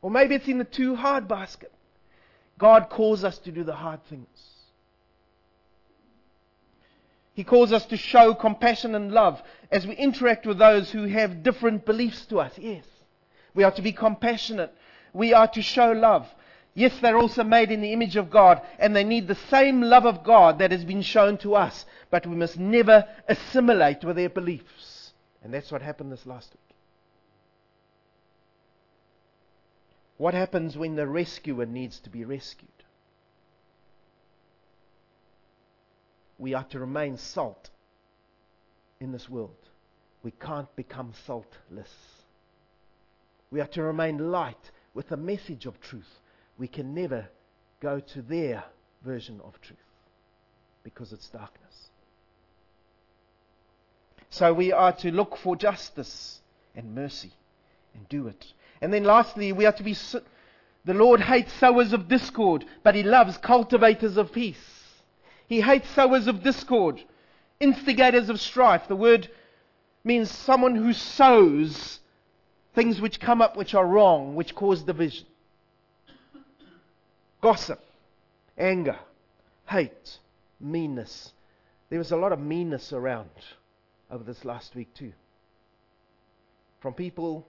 Or 0.01 0.09
maybe 0.09 0.33
it's 0.33 0.47
in 0.47 0.57
the 0.57 0.63
too 0.63 0.95
hard 0.95 1.27
basket. 1.27 1.71
God 2.57 2.89
calls 2.89 3.23
us 3.23 3.37
to 3.39 3.51
do 3.51 3.63
the 3.63 3.75
hard 3.75 4.03
things. 4.05 4.27
He 7.33 7.43
calls 7.43 7.71
us 7.71 7.85
to 7.85 7.97
show 7.97 8.33
compassion 8.33 8.95
and 8.95 9.11
love 9.11 9.41
as 9.71 9.85
we 9.85 9.95
interact 9.95 10.47
with 10.47 10.57
those 10.57 10.89
who 10.89 11.05
have 11.05 11.43
different 11.43 11.85
beliefs 11.85 12.25
to 12.27 12.39
us. 12.39 12.51
Yes. 12.57 12.83
We 13.53 13.63
are 13.63 13.71
to 13.71 13.81
be 13.81 13.91
compassionate. 13.91 14.73
We 15.13 15.33
are 15.33 15.47
to 15.49 15.61
show 15.61 15.91
love. 15.91 16.27
Yes, 16.73 16.97
they're 16.99 17.17
also 17.17 17.43
made 17.43 17.71
in 17.71 17.81
the 17.81 17.93
image 17.93 18.15
of 18.15 18.29
God, 18.29 18.61
and 18.77 18.95
they 18.95 19.03
need 19.03 19.27
the 19.27 19.35
same 19.35 19.81
love 19.81 20.05
of 20.05 20.23
God 20.23 20.59
that 20.59 20.71
has 20.71 20.85
been 20.85 21.01
shown 21.01 21.37
to 21.39 21.55
us, 21.55 21.85
but 22.09 22.25
we 22.25 22.35
must 22.35 22.57
never 22.57 23.05
assimilate 23.27 24.03
with 24.03 24.15
their 24.15 24.29
beliefs. 24.29 25.13
And 25.43 25.53
that's 25.53 25.71
what 25.71 25.81
happened 25.81 26.11
this 26.11 26.25
last 26.25 26.53
week. 26.53 26.75
What 30.17 30.33
happens 30.33 30.77
when 30.77 30.95
the 30.95 31.07
rescuer 31.07 31.65
needs 31.65 31.99
to 32.01 32.09
be 32.09 32.25
rescued? 32.25 32.69
We 36.37 36.53
are 36.53 36.65
to 36.65 36.79
remain 36.79 37.17
salt 37.17 37.69
in 38.99 39.11
this 39.11 39.29
world. 39.29 39.55
We 40.23 40.31
can't 40.31 40.73
become 40.75 41.13
saltless. 41.25 41.93
We 43.51 43.61
are 43.61 43.67
to 43.67 43.83
remain 43.83 44.31
light 44.31 44.71
with 44.93 45.11
a 45.11 45.17
message 45.17 45.65
of 45.65 45.79
truth 45.79 46.19
we 46.57 46.67
can 46.67 46.93
never 46.93 47.27
go 47.79 47.99
to 47.99 48.21
their 48.21 48.63
version 49.03 49.39
of 49.43 49.59
truth 49.61 49.79
because 50.83 51.13
it's 51.13 51.29
darkness. 51.29 51.89
So 54.29 54.53
we 54.53 54.71
are 54.71 54.91
to 54.97 55.11
look 55.11 55.37
for 55.37 55.55
justice 55.55 56.41
and 56.75 56.93
mercy 56.93 57.31
and 57.95 58.07
do 58.09 58.27
it. 58.27 58.53
And 58.81 58.93
then 58.93 59.03
lastly, 59.03 59.51
we 59.53 59.65
are 59.65 59.71
to 59.71 59.83
be. 59.83 59.95
The 60.85 60.93
Lord 60.93 61.21
hates 61.21 61.51
sowers 61.53 61.93
of 61.93 62.07
discord, 62.07 62.65
but 62.83 62.95
He 62.95 63.03
loves 63.03 63.37
cultivators 63.37 64.17
of 64.17 64.31
peace. 64.31 64.57
He 65.47 65.61
hates 65.61 65.89
sowers 65.89 66.27
of 66.27 66.43
discord, 66.43 67.01
instigators 67.59 68.29
of 68.29 68.39
strife. 68.39 68.87
The 68.87 68.95
word 68.95 69.29
means 70.03 70.29
someone 70.29 70.75
who 70.75 70.93
sows 70.93 71.99
things 72.75 73.01
which 73.01 73.19
come 73.19 73.41
up 73.41 73.55
which 73.55 73.73
are 73.73 73.85
wrong, 73.85 74.35
which 74.35 74.55
cause 74.55 74.83
division 74.83 75.25
gossip, 77.41 77.83
anger, 78.57 78.97
hate, 79.67 80.19
meanness. 80.59 81.31
There 81.89 81.99
was 81.99 82.11
a 82.11 82.17
lot 82.17 82.31
of 82.31 82.39
meanness 82.39 82.93
around 82.93 83.29
over 84.11 84.23
this 84.23 84.45
last 84.45 84.75
week, 84.75 84.93
too. 84.93 85.13
From 86.79 86.93
people 86.93 87.47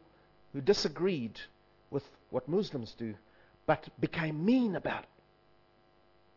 who 0.53 0.61
disagreed 0.61 1.41
with 1.91 2.05
what 2.31 2.49
Muslims 2.49 2.95
do, 2.99 3.15
but 3.67 3.89
became 4.01 4.45
mean 4.45 4.75
about 4.77 5.03
it. 5.03 5.09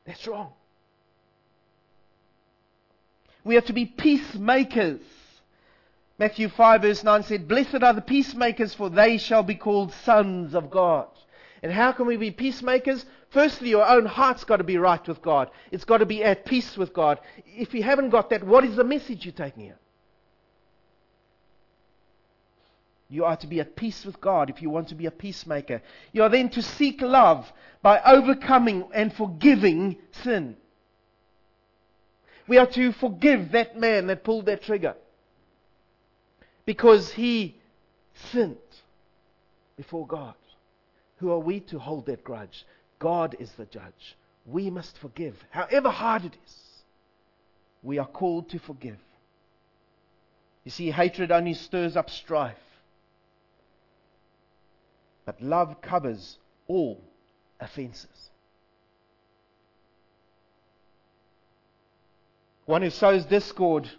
That's 0.05 0.27
wrong. 0.27 0.51
We 3.43 3.57
are 3.57 3.61
to 3.61 3.73
be 3.73 3.85
peacemakers. 3.85 5.01
Matthew 6.19 6.47
5 6.47 6.81
verse 6.81 7.03
9 7.03 7.23
said, 7.23 7.47
Blessed 7.47 7.81
are 7.81 7.93
the 7.93 8.01
peacemakers, 8.01 8.73
for 8.73 8.89
they 8.89 9.17
shall 9.17 9.43
be 9.43 9.55
called 9.55 9.93
sons 10.03 10.53
of 10.53 10.69
God. 10.69 11.07
And 11.63 11.71
how 11.71 11.91
can 11.91 12.05
we 12.05 12.17
be 12.17 12.29
peacemakers? 12.29 13.05
Firstly, 13.29 13.69
your 13.69 13.87
own 13.87 14.05
heart's 14.05 14.43
got 14.43 14.57
to 14.57 14.63
be 14.63 14.77
right 14.77 15.05
with 15.07 15.21
God. 15.21 15.49
It's 15.71 15.85
got 15.85 15.99
to 15.99 16.05
be 16.05 16.23
at 16.23 16.45
peace 16.45 16.77
with 16.77 16.93
God. 16.93 17.19
If 17.45 17.73
you 17.73 17.81
haven't 17.81 18.09
got 18.09 18.29
that, 18.29 18.43
what 18.43 18.63
is 18.63 18.75
the 18.75 18.83
message 18.83 19.25
you're 19.25 19.33
taking 19.33 19.63
here? 19.63 19.79
You 23.09 23.25
are 23.25 23.37
to 23.37 23.47
be 23.47 23.59
at 23.59 23.75
peace 23.75 24.05
with 24.05 24.19
God 24.19 24.49
if 24.49 24.61
you 24.61 24.69
want 24.69 24.89
to 24.89 24.95
be 24.95 25.05
a 25.05 25.11
peacemaker. 25.11 25.81
You 26.11 26.23
are 26.23 26.29
then 26.29 26.49
to 26.49 26.61
seek 26.61 27.01
love 27.01 27.51
by 27.81 28.01
overcoming 28.01 28.87
and 28.93 29.13
forgiving 29.13 29.97
sin. 30.23 30.57
We 32.47 32.57
are 32.57 32.67
to 32.67 32.91
forgive 32.91 33.51
that 33.51 33.79
man 33.79 34.07
that 34.07 34.23
pulled 34.23 34.47
that 34.47 34.63
trigger 34.63 34.95
because 36.65 37.11
he 37.11 37.55
sinned 38.31 38.57
before 39.75 40.07
God. 40.07 40.35
Who 41.17 41.31
are 41.31 41.39
we 41.39 41.59
to 41.61 41.79
hold 41.79 42.05
that 42.07 42.23
grudge? 42.23 42.65
God 42.99 43.35
is 43.39 43.51
the 43.53 43.65
judge. 43.65 44.17
We 44.45 44.69
must 44.69 44.97
forgive, 44.97 45.35
however 45.51 45.89
hard 45.89 46.25
it 46.25 46.37
is. 46.45 46.55
We 47.81 47.97
are 47.97 48.07
called 48.07 48.49
to 48.49 48.59
forgive. 48.59 48.97
You 50.63 50.71
see, 50.71 50.91
hatred 50.91 51.31
only 51.31 51.53
stirs 51.53 51.97
up 51.97 52.09
strife. 52.09 52.57
But 55.25 55.41
love 55.41 55.81
covers 55.81 56.37
all 56.67 57.01
offenses. 57.59 58.29
One 62.65 62.81
who 62.81 62.89
sows 62.89 63.25
discord 63.25 63.89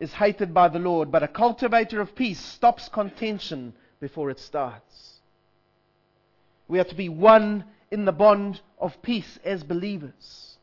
is 0.00 0.12
hated 0.12 0.54
by 0.54 0.68
the 0.68 0.78
Lord, 0.78 1.10
but 1.10 1.22
a 1.22 1.28
cultivator 1.28 2.00
of 2.00 2.14
peace 2.14 2.40
stops 2.40 2.88
contention 2.88 3.74
before 4.00 4.30
it 4.30 4.38
starts. 4.38 5.20
We 6.68 6.78
are 6.78 6.84
to 6.84 6.94
be 6.94 7.08
one 7.08 7.64
in 7.90 8.04
the 8.04 8.12
bond 8.12 8.60
of 8.78 9.00
peace 9.02 9.38
as 9.44 9.64
believers. 9.64 10.56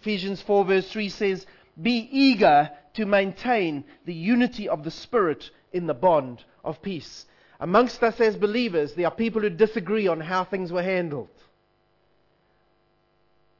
Ephesians 0.00 0.40
4 0.42 0.64
verse 0.64 0.90
3 0.90 1.08
says, 1.08 1.46
Be 1.80 2.08
eager 2.10 2.70
to 2.94 3.06
maintain 3.06 3.84
the 4.04 4.14
unity 4.14 4.68
of 4.68 4.82
the 4.82 4.90
Spirit 4.90 5.50
in 5.72 5.86
the 5.86 5.94
bond 5.94 6.44
of 6.64 6.82
peace. 6.82 7.26
Amongst 7.60 8.02
us 8.02 8.20
as 8.20 8.36
believers, 8.36 8.94
there 8.94 9.06
are 9.06 9.14
people 9.14 9.42
who 9.42 9.50
disagree 9.50 10.08
on 10.08 10.20
how 10.20 10.44
things 10.44 10.72
were 10.72 10.82
handled. 10.82 11.28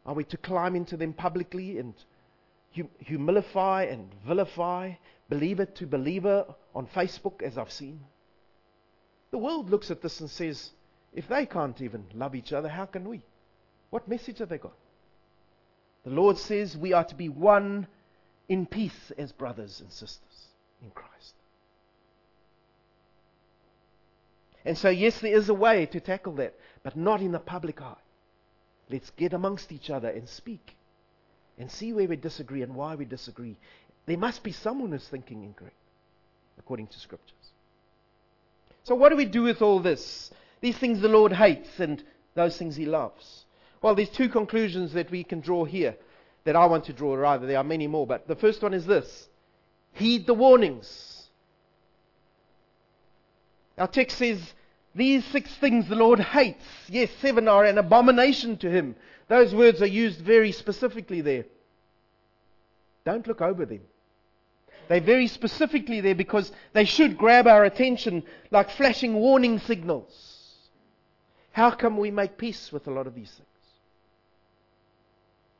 Are 0.04 0.14
we 0.14 0.24
to 0.24 0.36
climb 0.36 0.76
into 0.76 0.96
them 0.96 1.12
publicly 1.12 1.78
and 1.78 1.94
humilify 3.04 3.92
and 3.92 4.08
vilify, 4.26 4.92
believer 5.28 5.66
to 5.66 5.86
believer 5.86 6.46
on 6.74 6.86
Facebook, 6.86 7.42
as 7.42 7.58
I've 7.58 7.72
seen? 7.72 8.00
The 9.30 9.38
world 9.38 9.70
looks 9.70 9.90
at 9.90 10.02
this 10.02 10.20
and 10.20 10.30
says, 10.30 10.70
if 11.12 11.28
they 11.28 11.46
can't 11.46 11.80
even 11.80 12.04
love 12.14 12.34
each 12.34 12.52
other, 12.52 12.68
how 12.68 12.86
can 12.86 13.08
we? 13.08 13.22
What 13.90 14.08
message 14.08 14.38
have 14.38 14.48
they 14.48 14.58
got? 14.58 14.76
The 16.04 16.10
Lord 16.10 16.38
says 16.38 16.76
we 16.76 16.92
are 16.92 17.04
to 17.04 17.14
be 17.14 17.28
one 17.28 17.86
in 18.48 18.66
peace 18.66 19.12
as 19.18 19.32
brothers 19.32 19.80
and 19.80 19.90
sisters 19.90 20.46
in 20.82 20.90
Christ. 20.90 21.34
And 24.64 24.76
so, 24.76 24.88
yes, 24.88 25.20
there 25.20 25.36
is 25.36 25.48
a 25.48 25.54
way 25.54 25.86
to 25.86 26.00
tackle 26.00 26.34
that, 26.34 26.54
but 26.82 26.96
not 26.96 27.20
in 27.20 27.32
the 27.32 27.38
public 27.38 27.80
eye. 27.80 27.94
Let's 28.90 29.10
get 29.10 29.32
amongst 29.32 29.72
each 29.72 29.90
other 29.90 30.08
and 30.08 30.28
speak 30.28 30.76
and 31.58 31.70
see 31.70 31.92
where 31.92 32.08
we 32.08 32.16
disagree 32.16 32.62
and 32.62 32.74
why 32.74 32.94
we 32.94 33.04
disagree. 33.04 33.56
There 34.06 34.18
must 34.18 34.42
be 34.42 34.52
someone 34.52 34.92
who's 34.92 35.08
thinking 35.08 35.42
incorrect, 35.42 35.74
according 36.58 36.88
to 36.88 36.98
scriptures. 36.98 37.32
So, 38.84 38.94
what 38.94 39.08
do 39.08 39.16
we 39.16 39.24
do 39.24 39.42
with 39.42 39.62
all 39.62 39.80
this? 39.80 40.30
These 40.60 40.78
things 40.78 41.00
the 41.00 41.08
Lord 41.08 41.32
hates 41.32 41.80
and 41.80 42.02
those 42.34 42.56
things 42.56 42.76
he 42.76 42.86
loves. 42.86 43.44
Well, 43.82 43.94
there's 43.94 44.08
two 44.08 44.28
conclusions 44.28 44.92
that 44.92 45.10
we 45.10 45.24
can 45.24 45.40
draw 45.40 45.64
here, 45.64 45.96
that 46.44 46.56
I 46.56 46.66
want 46.66 46.84
to 46.84 46.92
draw 46.92 47.14
rather. 47.14 47.46
There 47.46 47.58
are 47.58 47.64
many 47.64 47.86
more, 47.86 48.06
but 48.06 48.28
the 48.28 48.36
first 48.36 48.62
one 48.62 48.74
is 48.74 48.86
this 48.86 49.28
heed 49.92 50.26
the 50.26 50.34
warnings. 50.34 51.28
Our 53.78 53.88
text 53.88 54.18
says, 54.18 54.54
These 54.94 55.24
six 55.26 55.54
things 55.56 55.88
the 55.88 55.96
Lord 55.96 56.20
hates. 56.20 56.64
Yes, 56.88 57.10
seven 57.20 57.48
are 57.48 57.64
an 57.64 57.78
abomination 57.78 58.56
to 58.58 58.70
him. 58.70 58.94
Those 59.28 59.54
words 59.54 59.82
are 59.82 59.86
used 59.86 60.20
very 60.20 60.52
specifically 60.52 61.20
there. 61.20 61.44
Don't 63.04 63.26
look 63.26 63.40
over 63.40 63.66
them. 63.66 63.80
They're 64.88 65.00
very 65.00 65.26
specifically 65.26 66.00
there 66.00 66.14
because 66.14 66.52
they 66.72 66.84
should 66.84 67.18
grab 67.18 67.46
our 67.46 67.64
attention 67.64 68.22
like 68.50 68.70
flashing 68.70 69.14
warning 69.14 69.58
signals. 69.58 70.34
How 71.52 71.70
can 71.70 71.96
we 71.96 72.10
make 72.10 72.38
peace 72.38 72.70
with 72.70 72.86
a 72.86 72.90
lot 72.90 73.06
of 73.06 73.14
these 73.14 73.30
things? 73.30 73.48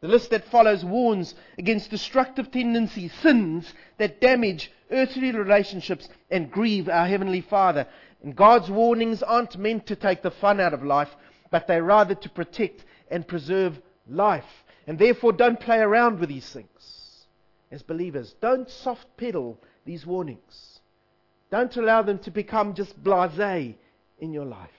The 0.00 0.08
list 0.08 0.30
that 0.30 0.44
follows 0.48 0.84
warns 0.84 1.34
against 1.58 1.90
destructive 1.90 2.50
tendencies, 2.50 3.12
sins 3.22 3.72
that 3.98 4.20
damage 4.20 4.70
earthly 4.90 5.32
relationships 5.32 6.08
and 6.30 6.50
grieve 6.50 6.88
our 6.88 7.06
Heavenly 7.06 7.40
Father. 7.40 7.86
And 8.22 8.36
God's 8.36 8.70
warnings 8.70 9.22
aren't 9.22 9.56
meant 9.56 9.86
to 9.86 9.96
take 9.96 10.22
the 10.22 10.30
fun 10.30 10.60
out 10.60 10.74
of 10.74 10.84
life, 10.84 11.16
but 11.50 11.66
they're 11.66 11.82
rather 11.82 12.14
to 12.14 12.28
protect 12.28 12.84
and 13.10 13.26
preserve 13.26 13.80
life. 14.08 14.64
And 14.86 14.98
therefore, 14.98 15.32
don't 15.32 15.60
play 15.60 15.78
around 15.78 16.20
with 16.20 16.28
these 16.28 16.48
things 16.48 17.26
as 17.70 17.82
believers. 17.82 18.34
Don't 18.40 18.70
soft 18.70 19.06
pedal 19.16 19.58
these 19.84 20.06
warnings. 20.06 20.80
Don't 21.50 21.76
allow 21.76 22.02
them 22.02 22.18
to 22.20 22.30
become 22.30 22.74
just 22.74 23.02
blase 23.02 23.74
in 24.18 24.32
your 24.32 24.44
life. 24.44 24.70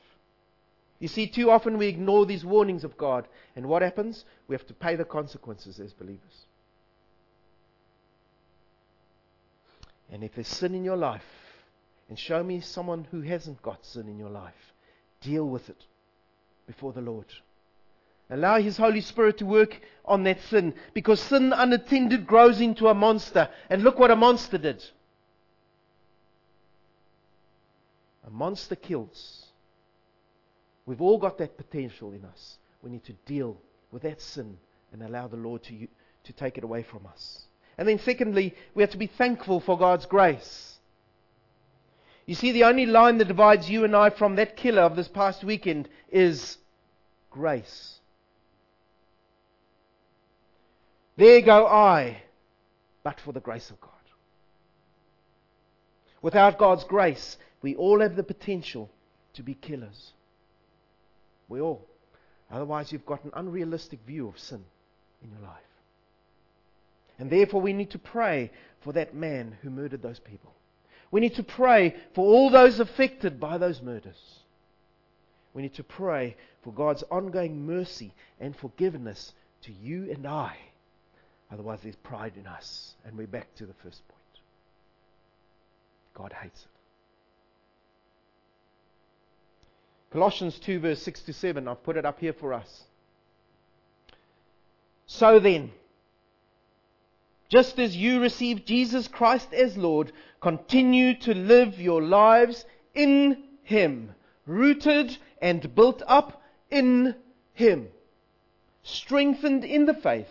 You 1.00 1.08
see, 1.08 1.28
too 1.28 1.52
often 1.52 1.78
we 1.78 1.88
ignore 1.88 2.26
these 2.26 2.44
warnings 2.44 2.84
of 2.84 2.98
God, 2.98 3.28
and 3.56 3.68
what 3.68 3.82
happens? 3.82 4.26
We 4.48 4.56
have 4.56 4.66
to 4.68 4.74
pay 4.74 4.96
the 4.96 5.06
consequences 5.06 5.80
as 5.80 5.94
believers. 5.94 6.46
And 10.12 10.24
if 10.24 10.34
there's 10.36 10.48
sin 10.48 10.74
in 10.74 10.84
your 10.84 10.98
life, 10.98 11.24
and 12.10 12.18
show 12.18 12.42
me 12.42 12.62
someone 12.62 13.06
who 13.12 13.22
hasn't 13.22 13.62
got 13.62 13.86
sin 13.86 14.08
in 14.08 14.18
your 14.18 14.30
life, 14.30 14.74
deal 15.22 15.48
with 15.48 15.70
it 15.70 15.86
before 16.66 16.94
the 16.94 17.02
Lord. 17.02 17.28
Allow 18.30 18.60
His 18.60 18.78
Holy 18.78 19.02
Spirit 19.02 19.38
to 19.38 19.46
work 19.46 19.80
on 20.04 20.24
that 20.24 20.42
sin, 20.44 20.74
because 20.94 21.22
sin 21.22 21.54
unattended 21.54 22.28
grows 22.28 22.62
into 22.62 22.88
a 22.88 22.94
monster. 22.94 23.50
And 23.70 23.84
look 23.84 24.00
what 24.00 24.12
a 24.12 24.16
monster 24.16 24.58
did. 24.58 24.84
A 28.26 28.30
monster 28.30 28.76
kills. 28.76 29.46
We've 30.86 31.02
all 31.02 31.18
got 31.18 31.38
that 31.38 31.58
potential 31.58 32.12
in 32.14 32.26
us. 32.26 32.58
We 32.82 32.90
need 32.90 33.06
to 33.06 33.14
deal 33.26 33.58
with 33.92 34.04
that 34.04 34.22
sin 34.22 34.58
and 34.92 35.04
allow 35.04 35.28
the 35.28 35.38
Lord 35.38 35.64
to, 35.64 35.88
to 36.24 36.34
take 36.34 36.58
it 36.58 36.64
away 36.64 36.84
from 36.84 37.06
us. 37.06 37.44
And 37.78 37.88
then, 37.88 38.00
secondly, 38.00 38.56
we 38.74 38.84
have 38.84 38.92
to 38.92 38.98
be 38.98 39.08
thankful 39.08 39.60
for 39.60 39.78
God's 39.78 40.06
grace. 40.06 40.78
You 42.26 42.36
see, 42.36 42.52
the 42.52 42.66
only 42.66 42.86
line 42.86 43.18
that 43.20 43.28
divides 43.30 43.70
you 43.70 43.86
and 43.86 43.96
I 43.96 44.10
from 44.10 44.36
that 44.36 44.58
killer 44.58 44.82
of 44.82 44.96
this 44.96 45.08
past 45.08 45.44
weekend 45.44 45.88
is 46.12 46.58
grace. 47.30 48.00
There 51.18 51.42
go 51.42 51.66
I, 51.66 52.22
but 53.04 53.20
for 53.20 53.34
the 53.34 53.40
grace 53.40 53.70
of 53.72 53.82
God. 53.82 53.92
Without 56.22 56.58
God's 56.58 56.84
grace, 56.84 57.38
we 57.62 57.76
all 57.76 58.02
have 58.02 58.16
the 58.16 58.24
potential 58.24 58.90
to 59.34 59.44
be 59.44 59.56
killers. 59.56 60.14
We 61.50 61.60
all. 61.60 61.86
Otherwise, 62.52 62.92
you've 62.92 63.06
got 63.06 63.24
an 63.24 63.32
unrealistic 63.34 64.00
view 64.06 64.28
of 64.28 64.40
sin 64.40 64.64
in 65.24 65.32
your 65.32 65.42
life. 65.42 65.58
And 67.20 67.30
therefore, 67.30 67.62
we 67.62 67.74
need 67.74 67.92
to 67.92 68.00
pray 68.00 68.52
for 68.82 68.94
that 68.94 69.16
man 69.16 69.58
who 69.62 69.70
murdered 69.70 70.02
those 70.02 70.20
people. 70.20 70.54
We 71.10 71.22
need 71.22 71.36
to 71.36 71.44
pray 71.44 71.96
for 72.14 72.26
all 72.26 72.50
those 72.50 72.80
affected 72.80 73.40
by 73.40 73.58
those 73.58 73.82
murders. 73.82 74.40
We 75.54 75.62
need 75.64 75.76
to 75.76 75.84
pray 75.84 76.36
for 76.64 76.72
God's 76.72 77.04
ongoing 77.10 77.66
mercy 77.66 78.14
and 78.40 78.56
forgiveness 78.56 79.34
to 79.64 79.72
you 79.72 80.12
and 80.12 80.28
I. 80.28 80.56
Otherwise, 81.52 81.80
there's 81.82 81.96
pride 81.98 82.34
in 82.38 82.46
us. 82.48 82.96
And 83.06 83.18
we're 83.18 83.28
back 83.28 83.54
to 83.56 83.66
the 83.66 83.74
first 83.84 84.06
point. 84.08 84.22
God 86.14 86.34
hates 86.34 86.62
it. 86.62 86.68
Colossians 90.12 90.60
2, 90.60 90.80
verse 90.80 91.02
6 91.02 91.22
to 91.22 91.34
7. 91.34 91.68
I've 91.68 91.84
put 91.84 91.98
it 91.98 92.06
up 92.06 92.20
here 92.20 92.34
for 92.34 92.54
us. 92.54 92.84
So 95.06 95.40
then, 95.40 95.72
just 97.50 97.80
as 97.80 97.96
you 97.96 98.20
received 98.20 98.68
Jesus 98.68 99.08
Christ 99.08 99.54
as 99.54 99.78
Lord, 99.78 100.12
continue 100.42 101.18
to 101.20 101.34
live 101.34 101.80
your 101.80 102.02
lives 102.02 102.66
in 102.94 103.44
Him, 103.64 104.14
rooted 104.46 105.18
and 105.42 105.74
built 105.76 106.02
up 106.08 106.42
in 106.70 107.16
Him, 107.54 107.88
strengthened 108.84 109.64
in 109.64 109.86
the 109.86 109.94
faith 109.94 110.28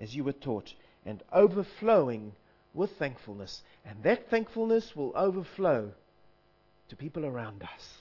as 0.00 0.14
you 0.14 0.24
were 0.24 0.32
taught, 0.32 0.74
and 1.04 1.22
overflowing 1.32 2.32
with 2.74 2.92
thankfulness. 2.98 3.62
And 3.84 4.02
that 4.02 4.28
thankfulness 4.28 4.94
will 4.94 5.12
overflow 5.16 5.92
to 6.88 6.96
people 6.96 7.24
around 7.24 7.62
us. 7.62 7.98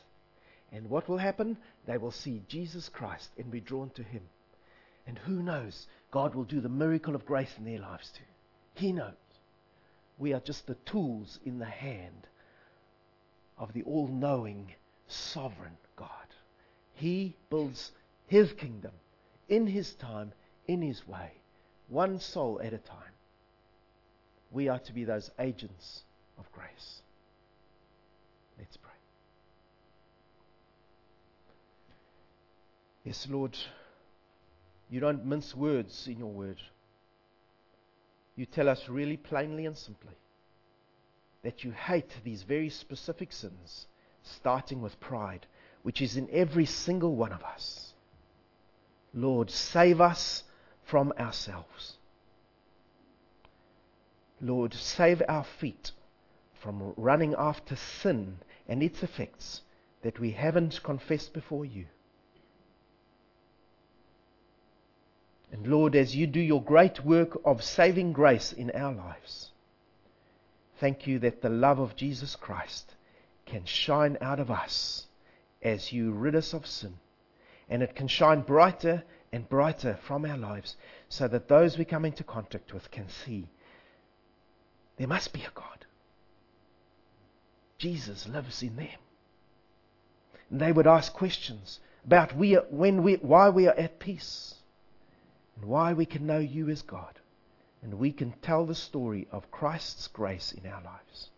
And 0.71 0.89
what 0.89 1.07
will 1.07 1.17
happen? 1.17 1.57
They 1.85 1.97
will 1.97 2.11
see 2.11 2.41
Jesus 2.47 2.89
Christ 2.89 3.29
and 3.37 3.49
be 3.49 3.61
drawn 3.61 3.89
to 3.91 4.03
Him. 4.03 4.23
And 5.07 5.17
who 5.17 5.41
knows? 5.41 5.87
God 6.11 6.35
will 6.35 6.43
do 6.43 6.59
the 6.59 6.69
miracle 6.69 7.15
of 7.15 7.25
grace 7.25 7.53
in 7.57 7.65
their 7.65 7.79
lives 7.79 8.11
too. 8.11 8.23
He 8.73 8.91
knows. 8.91 9.13
We 10.17 10.33
are 10.33 10.39
just 10.39 10.65
the 10.65 10.75
tools 10.85 11.39
in 11.45 11.59
the 11.59 11.65
hand 11.65 12.27
of 13.57 13.73
the 13.73 13.83
all 13.83 14.07
knowing, 14.07 14.73
sovereign 15.07 15.77
God. 15.95 16.09
He 16.93 17.35
builds 17.49 17.91
His 18.27 18.51
kingdom 18.53 18.91
in 19.47 19.67
His 19.67 19.93
time, 19.95 20.33
in 20.67 20.81
His 20.81 21.07
way, 21.07 21.31
one 21.87 22.19
soul 22.19 22.59
at 22.63 22.73
a 22.73 22.77
time. 22.77 22.99
We 24.51 24.69
are 24.69 24.79
to 24.79 24.93
be 24.93 25.03
those 25.03 25.31
agents 25.39 26.03
of 26.37 26.51
grace. 26.51 27.01
Let's 28.57 28.77
pray. 28.77 28.91
Yes, 33.03 33.27
Lord, 33.29 33.57
you 34.89 34.99
don't 34.99 35.25
mince 35.25 35.55
words 35.55 36.07
in 36.07 36.17
your 36.17 36.31
word. 36.31 36.61
You 38.35 38.45
tell 38.45 38.69
us 38.69 38.89
really 38.89 39.17
plainly 39.17 39.65
and 39.65 39.77
simply 39.77 40.13
that 41.43 41.63
you 41.63 41.71
hate 41.71 42.11
these 42.23 42.41
very 42.41 42.69
specific 42.69 43.31
sins, 43.31 43.85
starting 44.23 44.81
with 44.81 44.99
pride, 44.99 45.45
which 45.83 46.01
is 46.01 46.17
in 46.17 46.27
every 46.31 46.65
single 46.65 47.15
one 47.15 47.31
of 47.31 47.43
us. 47.43 47.93
Lord, 49.13 49.51
save 49.51 50.01
us 50.01 50.43
from 50.85 51.13
ourselves. 51.19 51.97
Lord, 54.41 54.73
save 54.73 55.21
our 55.27 55.43
feet 55.43 55.91
from 56.53 56.93
running 56.97 57.35
after 57.37 57.75
sin 57.75 58.37
and 58.67 58.81
its 58.81 59.03
effects 59.03 59.61
that 60.01 60.19
we 60.19 60.31
haven't 60.31 60.83
confessed 60.83 61.33
before 61.33 61.65
you. 61.65 61.85
And 65.51 65.67
Lord, 65.67 65.95
as 65.95 66.15
you 66.15 66.27
do 66.27 66.39
your 66.39 66.61
great 66.61 67.05
work 67.05 67.39
of 67.45 67.63
saving 67.63 68.13
grace 68.13 68.51
in 68.51 68.71
our 68.71 68.93
lives, 68.93 69.51
thank 70.79 71.07
you 71.07 71.19
that 71.19 71.41
the 71.41 71.49
love 71.49 71.79
of 71.79 71.95
Jesus 71.95 72.35
Christ 72.35 72.93
can 73.45 73.63
shine 73.65 74.17
out 74.21 74.39
of 74.39 74.51
us 74.51 75.07
as 75.61 75.93
you 75.93 76.11
rid 76.11 76.35
us 76.35 76.53
of 76.53 76.67
sin. 76.67 76.95
And 77.69 77.81
it 77.81 77.95
can 77.95 78.07
shine 78.07 78.41
brighter 78.41 79.03
and 79.35 79.49
brighter 79.49 79.99
from 80.07 80.23
our 80.23 80.37
lives 80.37 80.77
so 81.09 81.27
that 81.27 81.49
those 81.49 81.77
we 81.77 81.83
come 81.83 82.05
into 82.05 82.23
contact 82.23 82.73
with 82.73 82.89
can 82.89 83.09
see 83.09 83.49
there 84.97 85.07
must 85.09 85.33
be 85.33 85.41
a 85.41 85.51
God. 85.53 85.85
Jesus 87.77 88.29
lives 88.29 88.63
in 88.63 88.77
them. 88.77 88.87
And 90.49 90.61
they 90.61 90.71
would 90.71 90.87
ask 90.87 91.11
questions 91.11 91.81
about 92.05 92.37
we 92.37 92.53
when 92.53 93.03
we, 93.03 93.15
why 93.15 93.49
we 93.49 93.67
are 93.67 93.75
at 93.75 93.99
peace 93.99 94.55
and 95.57 95.65
why 95.65 95.91
we 95.91 96.05
can 96.05 96.25
know 96.25 96.39
you 96.39 96.69
as 96.69 96.81
God. 96.81 97.19
And 97.83 97.95
we 97.95 98.13
can 98.13 98.31
tell 98.41 98.65
the 98.65 98.73
story 98.73 99.27
of 99.33 99.51
Christ's 99.51 100.07
grace 100.07 100.53
in 100.53 100.65
our 100.65 100.81
lives. 100.81 101.29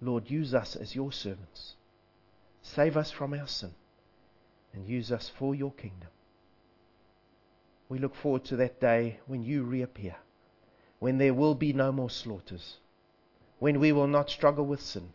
Lord, 0.00 0.30
use 0.30 0.54
us 0.54 0.76
as 0.76 0.94
your 0.94 1.12
servants. 1.12 1.74
Save 2.62 2.96
us 2.96 3.10
from 3.10 3.34
our 3.34 3.46
sin 3.46 3.74
and 4.72 4.88
use 4.88 5.12
us 5.12 5.30
for 5.38 5.54
your 5.54 5.72
kingdom. 5.72 6.08
We 7.88 7.98
look 7.98 8.14
forward 8.14 8.44
to 8.46 8.56
that 8.56 8.80
day 8.80 9.20
when 9.26 9.42
you 9.42 9.62
reappear, 9.62 10.16
when 10.98 11.18
there 11.18 11.34
will 11.34 11.54
be 11.54 11.72
no 11.72 11.90
more 11.90 12.10
slaughters, 12.10 12.76
when 13.58 13.80
we 13.80 13.92
will 13.92 14.06
not 14.06 14.30
struggle 14.30 14.66
with 14.66 14.80
sin, 14.80 15.10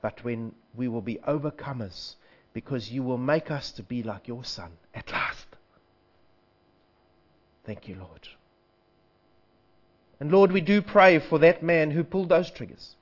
but 0.00 0.24
when 0.24 0.54
we 0.74 0.88
will 0.88 1.02
be 1.02 1.18
overcomers 1.26 2.14
because 2.52 2.90
you 2.90 3.02
will 3.02 3.18
make 3.18 3.50
us 3.50 3.70
to 3.72 3.82
be 3.82 4.02
like 4.02 4.26
your 4.26 4.44
Son 4.44 4.72
at 4.94 5.12
last. 5.12 5.46
Thank 7.64 7.86
you, 7.88 7.96
Lord. 7.96 8.28
And 10.18 10.32
Lord, 10.32 10.52
we 10.52 10.60
do 10.60 10.82
pray 10.82 11.18
for 11.18 11.38
that 11.38 11.62
man 11.62 11.90
who 11.90 12.04
pulled 12.04 12.28
those 12.28 12.50
triggers. 12.50 12.96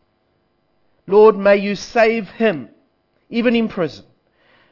Lord, 1.06 1.36
may 1.36 1.56
you 1.56 1.74
save 1.74 2.28
him, 2.28 2.68
even 3.30 3.56
in 3.56 3.68
prison. 3.68 4.04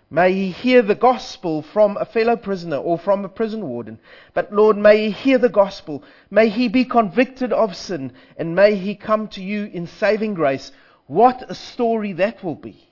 May 0.08 0.32
he 0.32 0.50
hear 0.50 0.82
the 0.82 0.94
gospel 0.94 1.62
from 1.62 1.96
a 1.96 2.04
fellow 2.04 2.36
prisoner 2.36 2.76
or 2.76 2.96
from 2.96 3.24
a 3.24 3.28
prison 3.28 3.66
warden. 3.66 3.98
But 4.34 4.52
Lord, 4.52 4.76
may 4.76 5.06
he 5.06 5.10
hear 5.10 5.38
the 5.38 5.48
gospel. 5.48 6.04
May 6.30 6.48
he 6.48 6.68
be 6.68 6.84
convicted 6.84 7.52
of 7.52 7.74
sin 7.74 8.12
and 8.36 8.54
may 8.54 8.76
he 8.76 8.94
come 8.94 9.26
to 9.28 9.42
you 9.42 9.64
in 9.64 9.88
saving 9.88 10.34
grace. 10.34 10.70
What 11.08 11.50
a 11.50 11.54
story 11.54 12.12
that 12.14 12.44
will 12.44 12.54
be. 12.54 12.88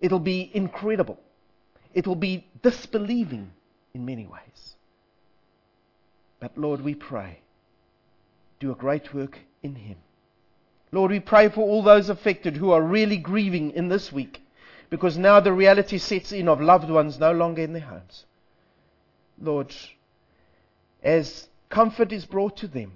It'll 0.00 0.18
be 0.18 0.50
incredible. 0.52 1.20
It'll 1.94 2.16
be 2.16 2.44
disbelieving 2.62 3.52
in 3.94 4.04
many 4.04 4.26
ways. 4.26 4.76
But 6.40 6.58
Lord, 6.58 6.80
we 6.80 6.96
pray, 6.96 7.38
do 8.58 8.72
a 8.72 8.74
great 8.74 9.14
work 9.14 9.38
in 9.62 9.76
him. 9.76 9.98
Lord, 10.92 11.10
we 11.10 11.20
pray 11.20 11.48
for 11.48 11.62
all 11.62 11.82
those 11.82 12.10
affected 12.10 12.56
who 12.56 12.70
are 12.70 12.82
really 12.82 13.16
grieving 13.16 13.70
in 13.70 13.88
this 13.88 14.12
week 14.12 14.42
because 14.90 15.16
now 15.16 15.40
the 15.40 15.52
reality 15.52 15.96
sets 15.96 16.32
in 16.32 16.48
of 16.48 16.60
loved 16.60 16.90
ones 16.90 17.18
no 17.18 17.32
longer 17.32 17.62
in 17.62 17.72
their 17.72 17.82
homes. 17.82 18.26
Lord, 19.40 19.74
as 21.02 21.48
comfort 21.70 22.12
is 22.12 22.26
brought 22.26 22.58
to 22.58 22.68
them, 22.68 22.92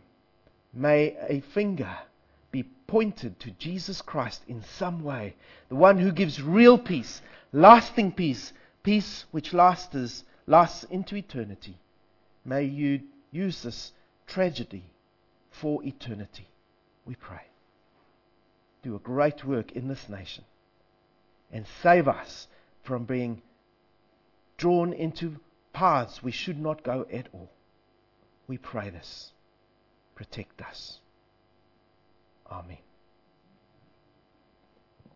may 0.75 1.17
a 1.27 1.41
finger 1.41 1.97
be 2.53 2.65
pointed 2.87 3.41
to 3.41 3.51
Jesus 3.53 4.03
Christ 4.03 4.43
in 4.47 4.63
some 4.63 5.03
way, 5.03 5.35
the 5.71 5.75
one 5.75 5.97
who 5.99 6.13
gives 6.13 6.43
real 6.43 6.77
peace, 6.77 7.23
lasting 7.51 8.13
peace, 8.13 8.53
peace 8.83 9.25
which 9.31 9.55
lasts 9.55 10.23
lasts 10.47 10.85
into 10.85 11.17
eternity. 11.17 11.79
May 12.45 12.65
you 12.65 13.01
use 13.33 13.63
this 13.63 13.93
tragedy 14.27 14.85
for 15.51 15.83
eternity. 15.83 16.47
We 17.07 17.15
pray. 17.15 17.41
Do 18.87 18.95
a 18.95 19.01
great 19.01 19.45
work 19.45 19.73
in 19.73 19.89
this 19.89 20.09
nation 20.09 20.45
and 21.51 21.67
save 21.83 22.07
us 22.07 22.47
from 22.85 23.05
being 23.05 23.43
drawn 24.59 24.93
into 24.93 25.41
paths 25.73 26.23
we 26.23 26.31
should 26.31 26.61
not 26.61 26.85
go 26.85 27.05
at 27.13 27.27
all. 27.33 27.51
We 28.47 28.59
pray 28.59 28.91
this. 28.91 29.33
Protect 30.15 30.63
us. 30.63 31.01
Amen. 32.49 32.79